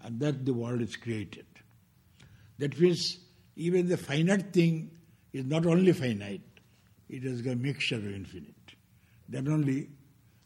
[0.02, 1.46] and that the world is created.
[2.58, 3.18] That means
[3.56, 4.92] even the finite thing
[5.34, 6.42] is not only finite,
[7.10, 8.56] it has a mixture of infinite.
[9.28, 9.90] Then only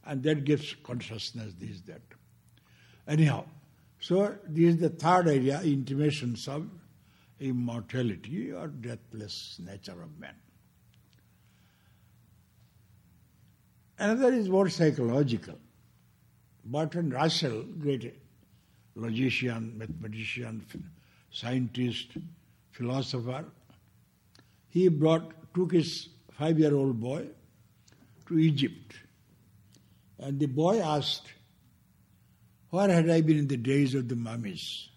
[0.06, 2.02] and that gives consciousness, this, that.
[3.08, 3.46] Anyhow,
[4.00, 6.68] so this is the third area, intimations of
[7.40, 10.36] immortality or deathless nature of man.
[13.98, 15.58] Another is more psychological.
[16.64, 18.20] Bertrand Russell, great
[18.96, 20.66] logician, mathematician,
[21.32, 22.10] scientist,
[22.78, 23.46] philosopher,
[24.68, 27.28] he brought, took his five-year-old boy
[28.28, 28.96] to Egypt
[30.20, 31.34] and the boy asked,
[32.70, 34.90] Where had I been in the days of the mummies?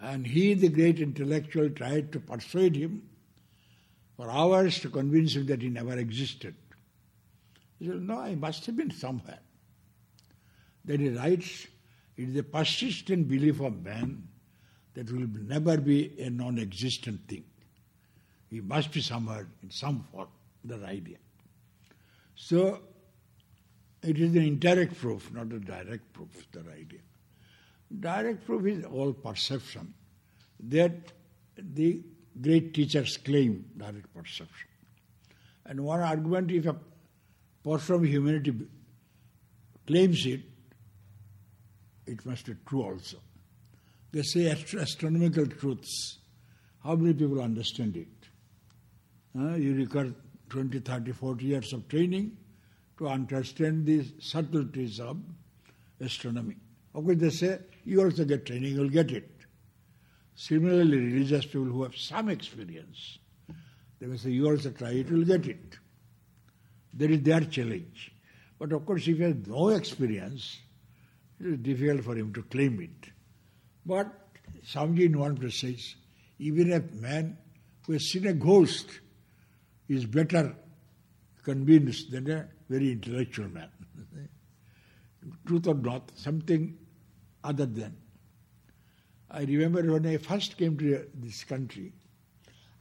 [0.00, 3.08] And he, the great intellectual, tried to persuade him
[4.16, 6.54] for hours to convince him that he never existed.
[7.78, 9.40] He said, No, I must have been somewhere.
[10.84, 11.66] Then he writes,
[12.16, 14.28] It is a persistent belief of man
[14.94, 17.44] that will never be a non existent thing.
[18.50, 20.28] He must be somewhere in some form,
[20.64, 21.16] that idea.
[22.36, 22.80] So
[24.02, 27.00] it is an indirect proof, not a direct proof, the idea.
[28.00, 29.94] Direct proof is all perception.
[30.68, 30.92] That
[31.56, 32.02] the
[32.40, 34.68] great teachers claim direct perception.
[35.66, 36.76] And one argument, if a
[37.64, 38.54] person of humanity
[39.86, 40.40] claims it,
[42.06, 43.18] it must be true also.
[44.14, 46.18] They say astronomical truths.
[46.84, 48.06] How many people understand it?
[49.36, 50.14] Uh, you require
[50.50, 52.36] 20, 30, 40 years of training
[52.98, 55.16] to understand the subtleties of
[56.00, 56.54] astronomy.
[56.94, 59.32] Of course, they say, you also get training, you'll get it.
[60.36, 63.18] Similarly, religious people who have some experience,
[63.98, 65.76] they may say, you also try it, you'll get it.
[66.92, 68.12] That is their challenge.
[68.60, 70.60] But of course, if he has no experience,
[71.40, 73.10] it is difficult for him to claim it.
[73.86, 74.12] But
[74.66, 75.94] Swamiji in one place says,
[76.38, 77.36] even a man
[77.86, 78.88] who has seen a ghost
[79.88, 80.56] is better
[81.42, 83.68] convinced than a very intellectual man.
[85.46, 86.76] Truth or not, something
[87.42, 87.96] other than.
[89.30, 91.92] I remember when I first came to this country,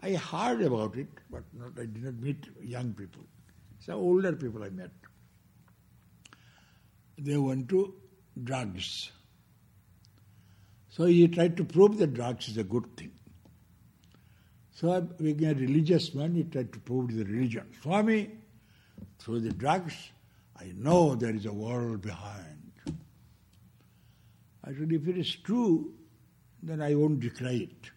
[0.01, 3.23] I heard about it, but not, I did not meet young people.
[3.79, 4.91] Some older people I met.
[7.17, 7.93] They went to
[8.43, 9.11] drugs.
[10.95, 13.11] So he tried to prove that drugs is a good thing.
[14.75, 17.65] So being a religious man, he tried to prove the religion.
[17.81, 18.29] Swami,
[19.17, 19.95] through the drugs,
[20.55, 22.73] I know there is a world behind.
[24.63, 25.95] I said, if it is true,
[26.61, 27.89] then I won't decry it.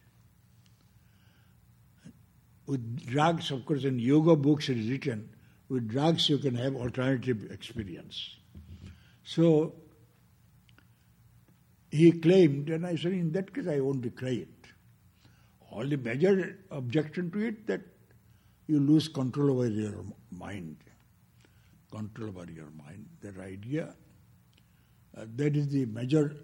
[2.65, 5.29] With drugs, of course, in yoga books it is written,
[5.69, 8.37] with drugs you can have alternative experience.
[9.23, 9.75] So
[11.97, 14.49] he claimed, and I said, in that case I won't decry it.
[15.71, 17.81] All the major objection to it that
[18.67, 20.77] you lose control over your mind.
[21.91, 23.07] Control over your mind.
[23.21, 23.95] That idea,
[25.17, 26.37] uh, that is the major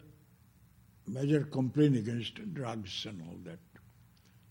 [1.07, 3.59] major complaint against drugs and all that,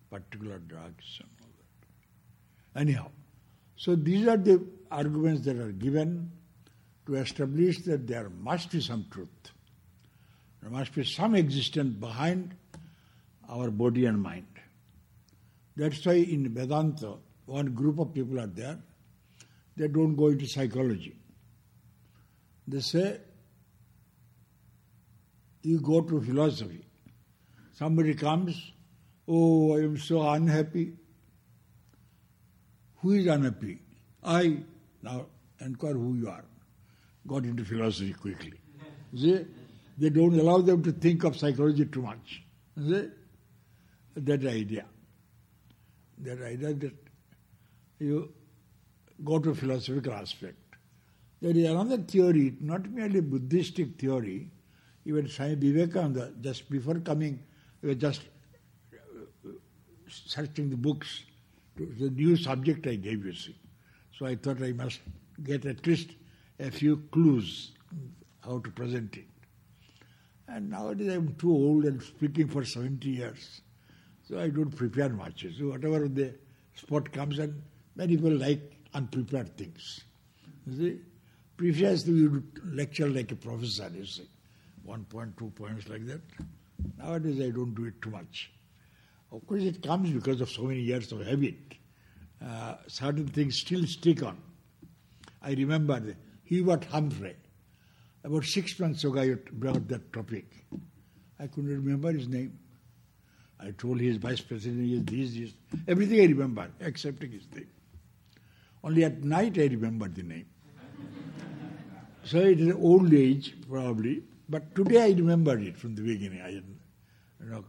[0.09, 2.81] particular drugs and all that.
[2.81, 3.09] Anyhow,
[3.77, 6.31] so these are the arguments that are given
[7.05, 9.51] to establish that there must be some truth.
[10.62, 12.55] There must be some existence behind
[13.49, 14.45] our body and mind.
[15.76, 18.78] That's why in Vedanta, one group of people are there,
[19.76, 21.16] they don't go into psychology.
[22.68, 23.20] They say
[25.64, 26.86] you go to philosophy.
[27.74, 28.72] Somebody comes,
[29.28, 30.93] oh, I am so unhappy.
[32.97, 33.80] Who is unhappy?
[34.24, 34.57] I.
[35.01, 35.26] Now
[35.59, 36.45] inquire who you are.
[37.26, 38.53] Got into philosophy quickly.
[39.16, 39.45] See?
[40.01, 42.41] They don't allow them to think of psychology too much.
[42.75, 43.09] See?
[44.15, 44.85] That idea.
[46.17, 46.95] That idea that
[47.99, 48.33] you
[49.23, 50.57] go to philosophical aspect.
[51.39, 54.49] There is another theory, not merely Buddhistic theory,
[55.05, 57.39] even Swami Vivekananda, just before coming,
[57.83, 58.21] we were just
[58.95, 59.49] uh,
[60.07, 61.25] searching the books,
[61.75, 63.55] the new subject I gave you, see.
[64.17, 64.99] So I thought I must
[65.43, 66.09] get at least
[66.59, 67.73] a few clues
[68.43, 69.25] how to present it.
[70.53, 73.61] And nowadays I'm too old and speaking for 70 years,
[74.27, 75.45] so I don't prepare much.
[75.57, 76.33] So whatever the
[76.75, 77.61] spot comes and
[77.95, 80.01] many people like unprepared things.
[80.67, 80.99] You see,
[81.55, 84.27] previously we would lecture like a professor, you see
[84.83, 86.21] one point, two points like that.
[86.97, 88.51] Nowadays I don't do it too much.
[89.31, 91.75] Of course it comes because of so many years of habit.
[92.45, 94.37] Uh, certain things still stick on.
[95.41, 97.35] I remember the Hubert Humphrey.
[98.24, 100.45] About six months ago I brought that topic.
[101.39, 102.57] I couldn't remember his name.
[103.59, 105.82] I told his vice president, he is this, this.
[105.88, 107.67] Everything I remember, excepting his name.
[108.84, 110.45] Only at night I remember the name.
[112.24, 114.24] so it is old age, probably.
[114.49, 116.41] But today I remembered it from the beginning.
[116.41, 116.63] I had
[117.43, 117.63] you know,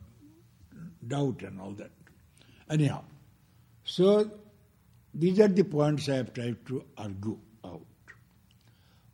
[1.07, 1.91] doubt and all that.
[2.71, 3.05] Anyhow,
[3.85, 4.31] so
[5.15, 7.39] these are the points I have tried to argue.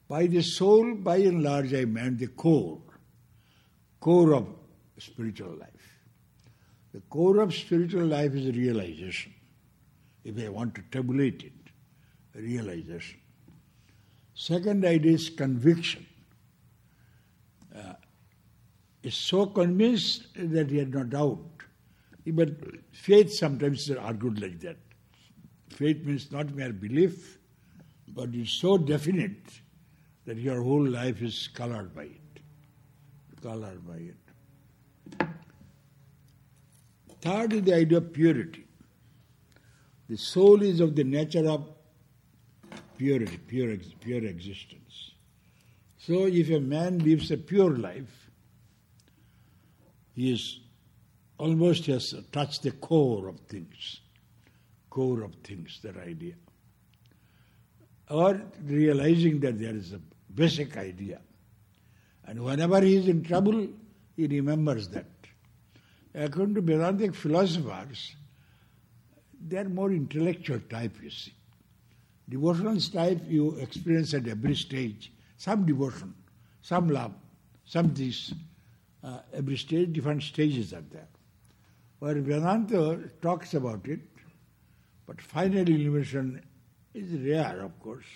[0.08, 2.80] By the soul, by and large, I meant the core,
[4.00, 4.48] core of
[4.98, 5.68] spiritual life.
[6.94, 9.34] The core of spiritual life is realization.
[10.24, 11.52] If I want to tabulate it,
[12.34, 13.20] realization.
[14.34, 16.06] Second idea is conviction
[17.76, 17.94] uh,
[19.02, 21.44] is so convinced that he had no doubt.
[22.26, 22.50] But
[22.92, 24.76] faith sometimes is argued like that.
[25.70, 27.38] Faith means not mere belief,
[28.08, 29.60] but it's so definite
[30.28, 32.40] that your whole life is colored by it.
[33.42, 35.26] Colored by it.
[37.22, 38.66] Third is the idea of purity.
[40.10, 41.66] The soul is of the nature of
[42.98, 45.12] purity, pure, pure existence.
[45.96, 48.30] So if a man lives a pure life,
[50.14, 50.60] he is
[51.38, 54.00] almost has touched the core of things,
[54.90, 56.34] core of things, that idea.
[58.10, 60.00] Or realizing that there is a
[60.38, 61.20] basic idea.
[62.26, 63.66] And whenever he is in trouble,
[64.16, 65.06] he remembers that.
[66.14, 68.14] According to Vedantic philosophers,
[69.46, 71.32] they are more intellectual type, you see.
[72.28, 75.12] Devotional type you experience at every stage.
[75.36, 76.14] Some devotion,
[76.62, 77.12] some love,
[77.64, 78.34] some this.
[79.02, 81.08] Uh, every stage, different stages are there.
[82.00, 84.00] Where Vedanta talks about it,
[85.06, 86.42] but final illumination
[86.94, 88.06] is rare, of course,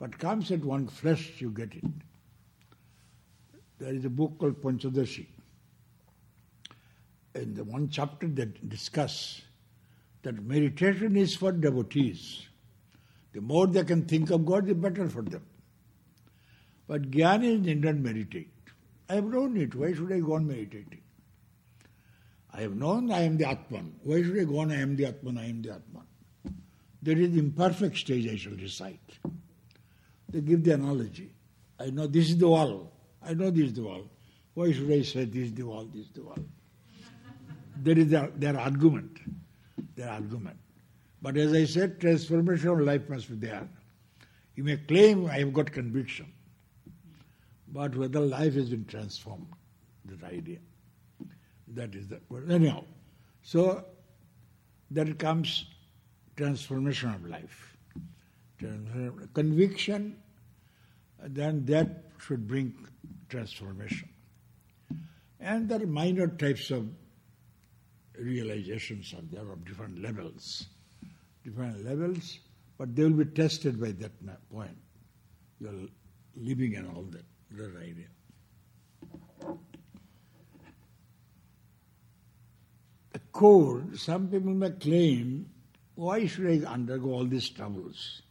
[0.00, 1.84] but comes at one flesh, you get it.
[3.78, 5.26] There is a book called Panchadashi.
[7.34, 9.42] In the one chapter that discuss
[10.22, 12.48] that meditation is for devotees.
[13.32, 15.42] The more they can think of God, the better for them.
[16.88, 18.50] But Jnani need not meditate.
[19.08, 19.74] I have known it.
[19.74, 21.02] Why should I go on meditating?
[22.52, 23.94] I have known I am the Atman.
[24.02, 26.04] Why should I go on I am the Atman, I am the Atman?
[27.02, 29.18] There is imperfect stage I shall recite.
[30.30, 31.30] They give the analogy.
[31.78, 32.92] I know this is the wall.
[33.22, 34.08] I know this is the wall.
[34.54, 36.38] Why should I say this is the wall, this is the wall?
[37.82, 39.18] there is their, their argument.
[39.96, 40.56] Their argument.
[41.22, 43.68] But as I said, transformation of life must be there.
[44.54, 46.32] You may claim I have got conviction,
[47.72, 49.46] but whether life has been transformed,
[50.06, 50.58] that idea.
[51.68, 52.84] That is the well, anyhow.
[53.42, 53.84] So
[54.90, 55.66] there comes
[56.36, 57.69] transformation of life.
[59.34, 60.16] Conviction,
[61.22, 62.74] then that should bring
[63.28, 64.08] transformation.
[65.40, 66.86] And there are minor types of
[68.18, 70.66] realizations are there of different levels.
[71.44, 72.38] Different levels,
[72.76, 74.12] but they will be tested by that
[74.50, 74.76] point.
[75.58, 75.72] Your
[76.36, 78.08] living and all that, that idea.
[83.12, 85.50] The core, some people may claim,
[85.94, 88.22] why should I undergo all these troubles?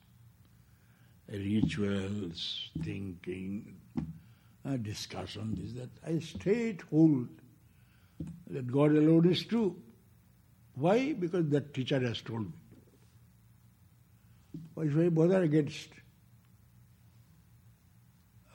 [1.31, 3.75] Rituals, thinking,
[4.65, 5.89] uh, discussion, this, that.
[6.05, 7.27] I straight hold
[8.49, 9.75] that God alone is true.
[10.75, 11.13] Why?
[11.13, 12.53] Because that teacher has told me.
[14.73, 15.89] Why should I bother against?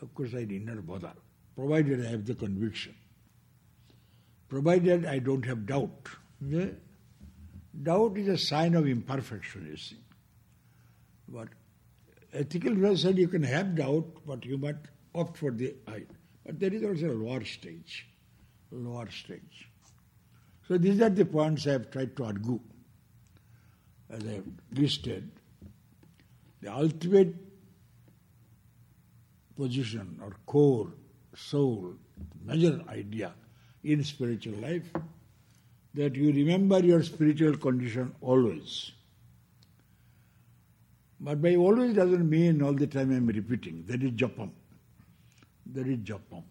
[0.01, 1.13] Of course, I did not bother,
[1.57, 2.95] provided I have the conviction.
[4.49, 6.09] Provided I don't have doubt.
[6.41, 6.67] Yeah?
[7.83, 9.97] Doubt is a sign of imperfection, you see.
[11.29, 11.49] But
[12.35, 14.79] ethical philosophy said you can have doubt, but you must
[15.15, 16.05] opt for the eye.
[16.45, 18.07] But there is also a lower stage
[18.75, 19.69] lower stage.
[20.67, 22.61] So these are the points I have tried to argue.
[24.11, 25.31] As I have listed,
[26.61, 27.35] the ultimate
[29.57, 30.93] position or core,
[31.37, 31.95] soul,
[32.45, 33.35] major idea
[33.83, 34.91] in spiritual life
[35.95, 38.93] that you remember your spiritual condition always.
[41.25, 43.83] But by always doesn't mean all the time I'm repeating.
[43.87, 44.51] That is japam.
[45.73, 46.43] That is japam.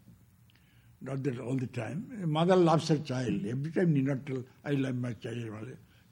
[1.00, 2.24] Not that all the time.
[2.26, 3.46] Mother loves her child.
[3.46, 5.46] Every time need not tell, I love my child.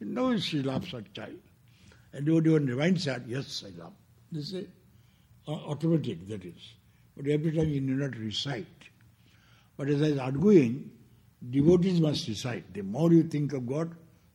[0.00, 1.40] Know she loves her child.
[2.12, 3.94] And everyone reminds her, yes, I love.
[4.30, 4.68] This is
[5.48, 6.74] automatic, that is.
[7.16, 8.66] But every time you need not recite.
[9.76, 10.88] But as I was arguing,
[11.50, 12.72] devotees must recite.
[12.74, 13.90] The more you think of God,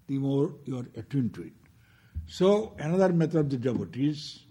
[0.07, 1.53] the more you are attuned to it.
[2.27, 4.43] So, another method of the devotees,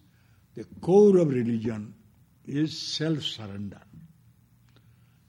[0.55, 1.95] the core of religion
[2.47, 3.81] is self surrender.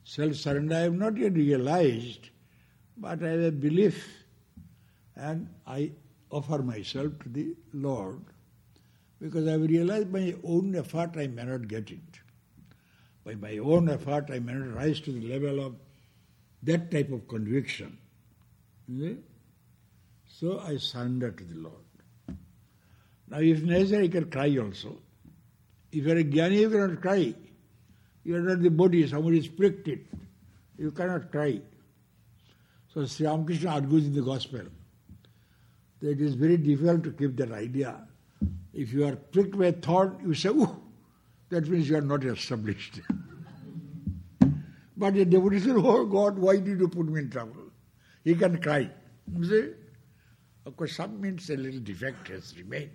[0.02, 2.30] Self surrender I have not yet realized,
[2.96, 4.24] but I have a belief
[5.14, 5.92] and I
[6.30, 8.20] offer myself to the Lord
[9.20, 12.20] because I have realized by my own effort I may not get it.
[13.24, 15.74] By my own effort I may not rise to the level of
[16.62, 17.98] that type of conviction.
[20.26, 21.87] So I surrender to the Lord.
[23.30, 24.96] Now if necessary I can cry also.
[25.92, 27.34] If you are a jnani you cannot cry.
[28.24, 30.00] You are not the body, somebody is pricked it.
[30.76, 31.60] You cannot cry.
[32.92, 34.62] So Sri Ramakrishna argues in the gospel
[36.00, 37.96] that it is very difficult to keep that idea.
[38.72, 40.80] If you are pricked by a thought, you say, oh,
[41.50, 43.00] that means you are not established.
[44.96, 47.72] but the devotee says, oh God, why did you put me in trouble?
[48.24, 48.90] He can cry.
[49.36, 49.70] You see?
[50.66, 52.90] Of course, some means a little defect has remained.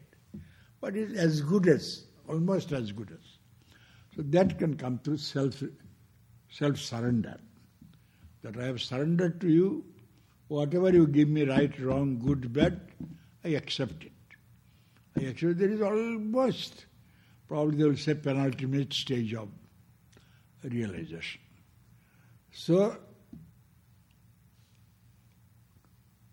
[0.83, 3.37] But it's as good as, almost as good as.
[4.17, 5.63] So that can come through self
[6.51, 7.37] self surrender.
[8.41, 9.85] That I have surrendered to you,
[10.49, 12.81] whatever you give me, right, wrong, good, bad,
[13.45, 14.11] I accept it.
[15.17, 16.85] I accept there is almost
[17.47, 19.47] probably they will say penultimate stage of
[20.65, 21.39] realization.
[22.51, 22.97] So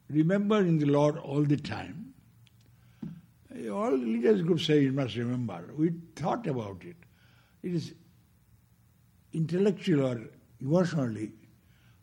[0.09, 2.10] remembering the Lord all the time.
[3.53, 5.65] All religious groups say you must remember.
[5.77, 6.97] We thought about it.
[7.63, 7.95] It is
[9.33, 10.21] intellectual or
[10.61, 11.33] emotionally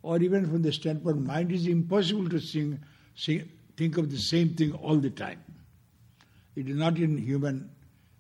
[0.02, 2.80] or even from the standpoint mind is impossible to sing,
[3.16, 5.44] sing, think of the same thing all the time.
[6.56, 7.70] It is not in human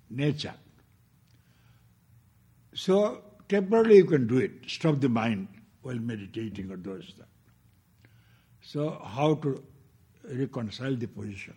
[0.09, 0.53] nature.
[2.73, 5.47] So temporarily you can do it, stop the mind
[5.82, 7.28] while meditating or those stuff.
[8.61, 9.63] So how to
[10.30, 11.55] reconcile the position?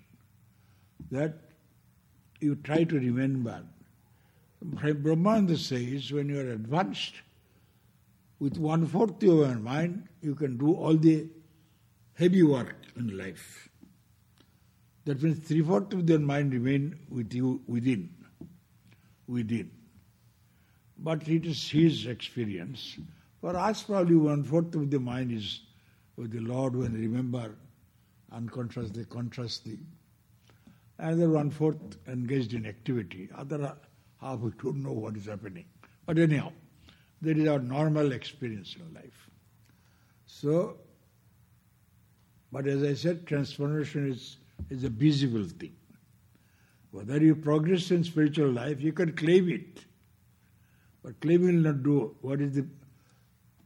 [1.10, 1.49] That
[2.40, 3.62] you try to remember.
[4.64, 7.14] Brahmananda says when you are advanced,
[8.38, 11.26] with one fourth of your mind, you can do all the
[12.14, 13.68] heavy work in life.
[15.04, 18.10] That means three fourths of your mind remain with you within.
[19.26, 19.70] Within.
[20.98, 22.98] But it is his experience.
[23.40, 25.60] For us, probably one fourth of the mind is
[26.16, 27.54] with the Lord when remember
[28.32, 29.78] unconsciously, consciously.
[31.00, 33.30] Another one fourth engaged in activity.
[33.34, 33.74] Other
[34.20, 35.64] half we don't know what is happening.
[36.04, 36.52] But anyhow,
[37.22, 39.30] that is our normal experience in life.
[40.26, 40.76] So,
[42.52, 44.36] but as I said, transformation is,
[44.68, 45.74] is a visible thing.
[46.90, 49.84] Whether you progress in spiritual life, you can claim it.
[51.02, 52.66] But claim will not do what is the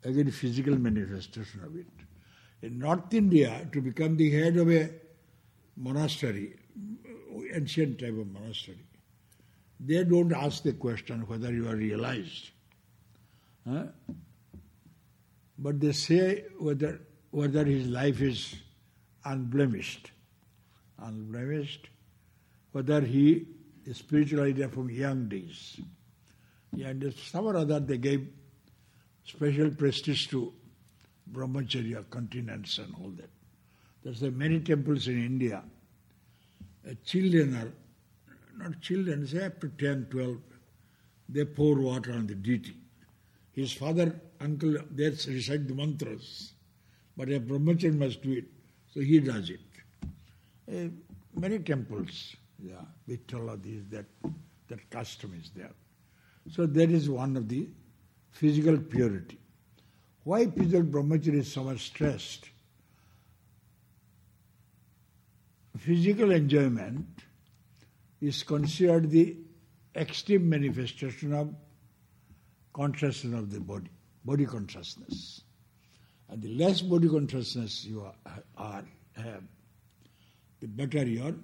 [0.04, 1.86] again physical manifestation of it.
[2.62, 4.90] In North India, to become the head of a
[5.76, 6.54] monastery,
[7.54, 8.84] ancient type of monastery,
[9.80, 12.50] they don't ask the question whether you are realized.
[13.68, 13.84] Huh?
[15.58, 17.00] But they say whether
[17.30, 18.54] whether his life is
[19.24, 20.10] unblemished.
[20.98, 21.88] Unblemished.
[22.72, 23.46] Whether he
[23.84, 25.80] is spiritual idea from young days.
[26.72, 28.28] And some or other they gave
[29.24, 30.52] special prestige to
[31.32, 33.30] brahmacharya continence and all that.
[34.02, 35.62] There's many temples in India.
[37.04, 37.72] Children are,
[38.58, 40.36] not children, say up to 10, 12,
[41.28, 42.76] they pour water on the deity.
[43.52, 46.52] His father, uncle, they recite the mantras.
[47.16, 48.44] But a brahmacharya must do it.
[48.92, 49.60] So he does it.
[50.70, 50.88] Uh,
[51.38, 52.74] many temples, yeah,
[53.08, 54.06] Vitala, this, that,
[54.68, 55.72] that custom is there.
[56.50, 57.68] So that is one of the
[58.30, 59.38] physical purity.
[60.24, 62.50] Why physical brahmacharya is so much stressed?
[65.78, 67.06] Physical enjoyment
[68.20, 69.36] is considered the
[69.96, 71.54] extreme manifestation of
[72.72, 73.90] consciousness of the body,
[74.24, 75.42] body consciousness.
[76.28, 78.14] And the less body consciousness you are,
[78.56, 78.84] are
[79.16, 79.42] have,
[80.60, 81.34] the better your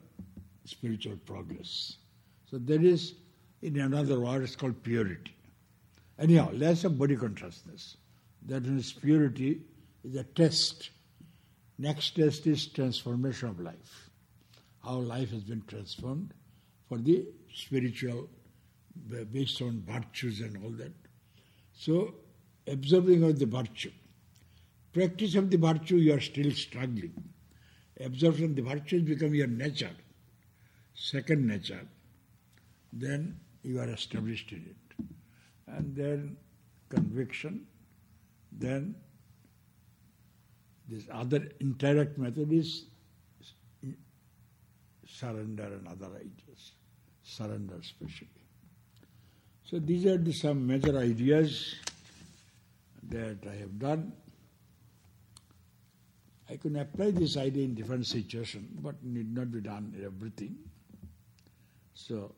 [0.65, 1.97] spiritual progress.
[2.51, 3.15] So there is,
[3.63, 5.35] in another word, it's called purity.
[6.19, 7.97] Anyhow, less of body consciousness.
[8.47, 9.61] That means purity
[10.05, 10.91] is a test.
[11.79, 14.10] Next test is transformation of life.
[14.85, 16.33] How life has been transformed
[16.89, 18.29] for the spiritual,
[19.33, 20.93] based on virtues and all that.
[21.73, 22.15] So,
[22.67, 23.93] observing of the virtue.
[24.93, 27.13] Practice of the virtue, you are still struggling.
[28.01, 29.91] Absorption of the virtues become your nature,
[30.95, 31.87] second nature.
[32.93, 35.05] Then you are established in it.
[35.67, 36.37] And then
[36.89, 37.67] conviction,
[38.51, 38.97] then
[40.89, 42.87] this other indirect method is
[45.21, 46.73] surrender and other ideas.
[47.23, 48.29] Surrender especially.
[49.65, 51.77] So these are the some major ideas
[53.09, 54.13] that I have done.
[56.49, 60.57] I can apply this idea in different situations, but need not be done in everything.
[61.95, 62.35] So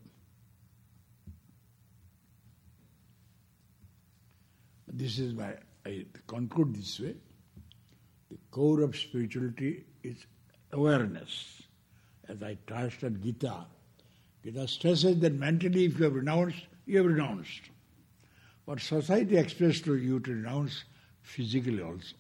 [4.93, 5.55] this is my
[5.87, 7.15] I conclude this way.
[8.31, 10.27] The core of spirituality is
[10.73, 11.62] awareness.
[12.33, 13.67] As I at Gita,
[14.43, 17.61] Gita stresses that mentally if you have renounced, you have renounced.
[18.65, 20.85] But society expects to you to renounce
[21.21, 22.15] physically also.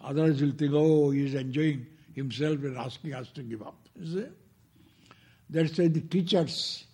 [0.00, 3.76] Others will think, oh, he is enjoying himself and asking us to give up.
[5.50, 6.84] That's why the teachers,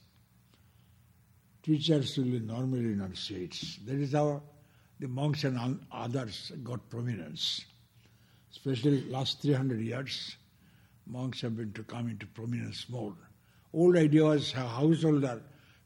[1.62, 3.78] teachers will normally enunciate.
[3.86, 4.42] That is how
[4.98, 7.64] the monks and others got prominence.
[8.50, 10.36] Especially last 300 years,
[11.10, 13.14] monks have been to come into prominence more.
[13.72, 15.42] Old idea was a householder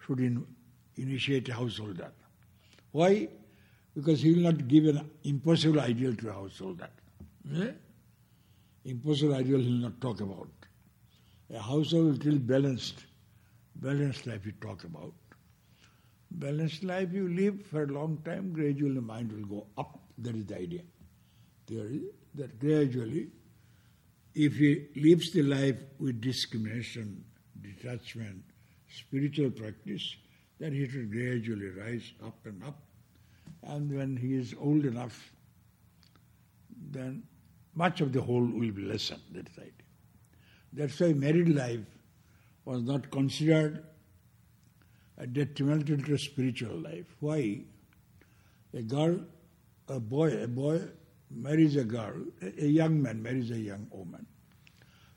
[0.07, 0.47] should in,
[0.97, 2.13] initiate a householder.
[2.93, 3.29] Why?
[3.95, 6.89] Because he will not give an impossible ideal to a householder.
[7.57, 7.71] Eh?
[8.85, 10.49] Impossible ideal he will not talk about.
[11.55, 13.05] A household still balanced,
[13.77, 15.13] balanced life he talk about.
[16.31, 20.01] Balanced life you live for a long time, gradually mind will go up.
[20.19, 20.83] That is the idea.
[21.67, 22.03] Theory
[22.35, 23.29] that gradually,
[24.35, 27.25] if he lives the life with discrimination,
[27.61, 28.43] detachment,
[28.89, 30.17] spiritual practice,
[30.59, 32.83] then he will gradually rise up and up.
[33.63, 35.33] And when he is old enough,
[36.91, 37.23] then
[37.75, 39.23] much of the whole will be lessened.
[39.33, 39.73] That's idea.
[40.73, 41.87] That's why married life
[42.65, 43.85] was not considered
[45.19, 47.07] a detrimental to spiritual life.
[47.21, 47.61] Why?
[48.73, 49.21] A girl,
[49.89, 50.81] a boy, a boy
[51.37, 54.27] marries a girl, a young man marries a young woman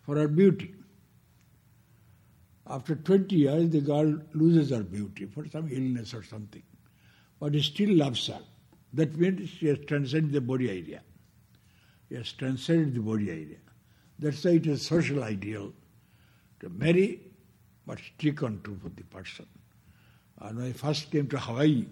[0.02, 0.74] for her beauty.
[2.70, 6.64] After 20 years, the girl loses her beauty for some illness or something,
[7.40, 8.42] but he still loves her.
[8.94, 11.02] That means she has transcended the body idea.
[12.10, 13.58] He has transcended the body idea.
[14.20, 15.74] That's why it is social ideal
[16.60, 17.22] to marry
[17.86, 19.46] but stick on to the person.
[20.40, 21.86] And when I first came to Hawaii,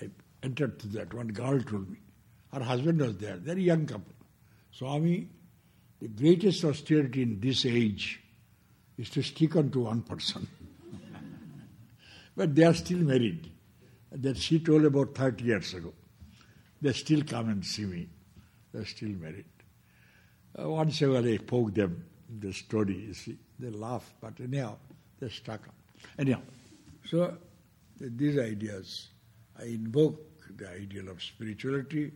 [0.00, 0.08] I
[0.42, 1.12] entered to that.
[1.12, 1.98] One girl told me.
[2.52, 3.36] Her husband was there.
[3.36, 4.14] Very young couple.
[4.70, 5.28] Swami,
[6.00, 8.20] the greatest austerity in this age
[8.96, 10.46] is to stick on to one person.
[12.36, 13.50] but they are still married.
[14.10, 15.92] That she told about 30 years ago.
[16.80, 18.08] They still come and see me.
[18.72, 19.44] They're still married.
[20.58, 22.04] Uh, once in a while I poke them
[22.40, 23.38] the story, you see.
[23.58, 24.76] They laugh, but anyhow,
[25.18, 25.74] they're stuck up.
[26.18, 26.40] Anyhow,
[27.04, 27.36] so
[27.98, 29.08] these ideas,
[29.58, 30.20] I invoke
[30.56, 32.12] the ideal of spirituality.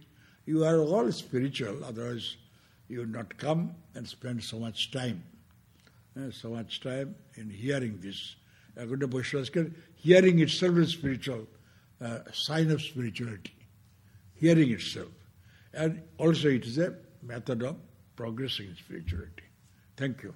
[0.47, 2.37] You are all spiritual, otherwise
[2.89, 5.23] you would not come and spend so much time,
[6.19, 8.37] uh, so much time in hearing this.
[8.77, 11.47] According to hearing itself is spiritual,
[12.33, 13.55] sign of spirituality.
[14.35, 15.09] Hearing itself.
[15.73, 17.77] And also it is a method of
[18.17, 19.45] progressing in spirituality.
[19.97, 20.35] Thank you.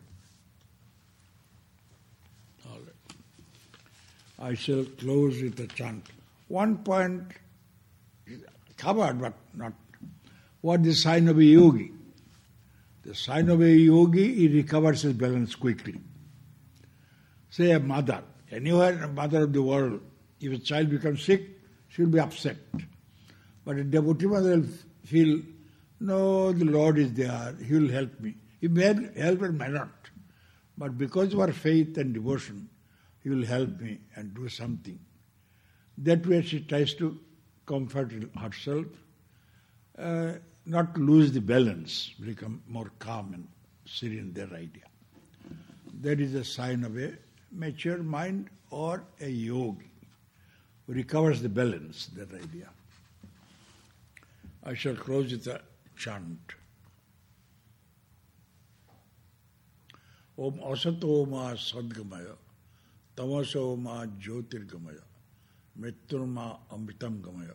[2.69, 4.51] All right.
[4.51, 6.07] I shall close with a chant.
[6.49, 7.33] One point
[8.77, 9.73] covered, but not.
[10.61, 11.93] What is the sign of a yogi?
[13.05, 16.01] The sign of a yogi, he recovers his balance quickly.
[17.51, 20.01] Say a mother, anywhere a mother of the world,
[20.41, 21.43] if a child becomes sick,
[21.89, 22.57] she will be upset.
[23.65, 24.69] But a devotee mother will
[25.05, 25.41] feel,
[26.01, 28.35] no, the Lord is there, He will help me.
[28.61, 29.91] He may help and may not.
[30.77, 32.69] But because of our faith and devotion,
[33.23, 34.99] He will help me and do something.
[35.99, 37.19] That way she tries to
[37.65, 38.87] comfort herself,
[39.98, 40.34] uh,
[40.66, 43.48] not lose the balance, become more calm and
[43.86, 44.86] serene their idea.
[46.02, 47.14] That is a sign of a
[47.52, 49.92] mature mind or a yogi
[50.88, 52.70] who recovers the balance, that idea.
[54.64, 55.62] I shall close with a
[55.98, 56.56] chant.
[60.42, 62.26] ओम असतो मा सदगमय
[63.18, 64.98] तमसो मा ज्योतिर्गमय
[65.82, 67.52] मृत्युर्मा अमृतम गमय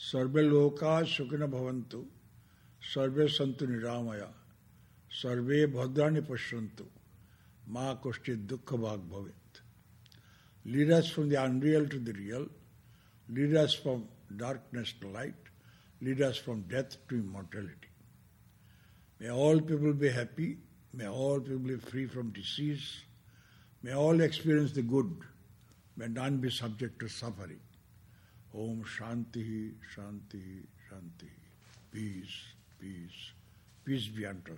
[0.00, 1.98] सर्वे लोका सुखिन भवंतु
[2.82, 4.28] सर्वे संतु निरामया।
[5.10, 6.84] सर्वे भद्राणी पश्यंतु
[7.74, 9.60] माँ कुष्टि दुख भाग भवित
[10.64, 12.48] leaders from the unreal to the real
[13.28, 14.02] leaders from
[14.40, 15.48] darkness to light
[16.00, 17.88] leaders from death to immortality
[19.20, 20.48] may all people be happy
[20.94, 22.88] may all people be free from disease
[23.84, 25.24] may all experience the good
[25.98, 27.69] may none be subject to suffering
[28.54, 29.42] Om shanti
[29.94, 31.26] shanti shanti
[31.92, 32.32] peace
[32.80, 33.12] peace
[33.86, 34.56] peace be under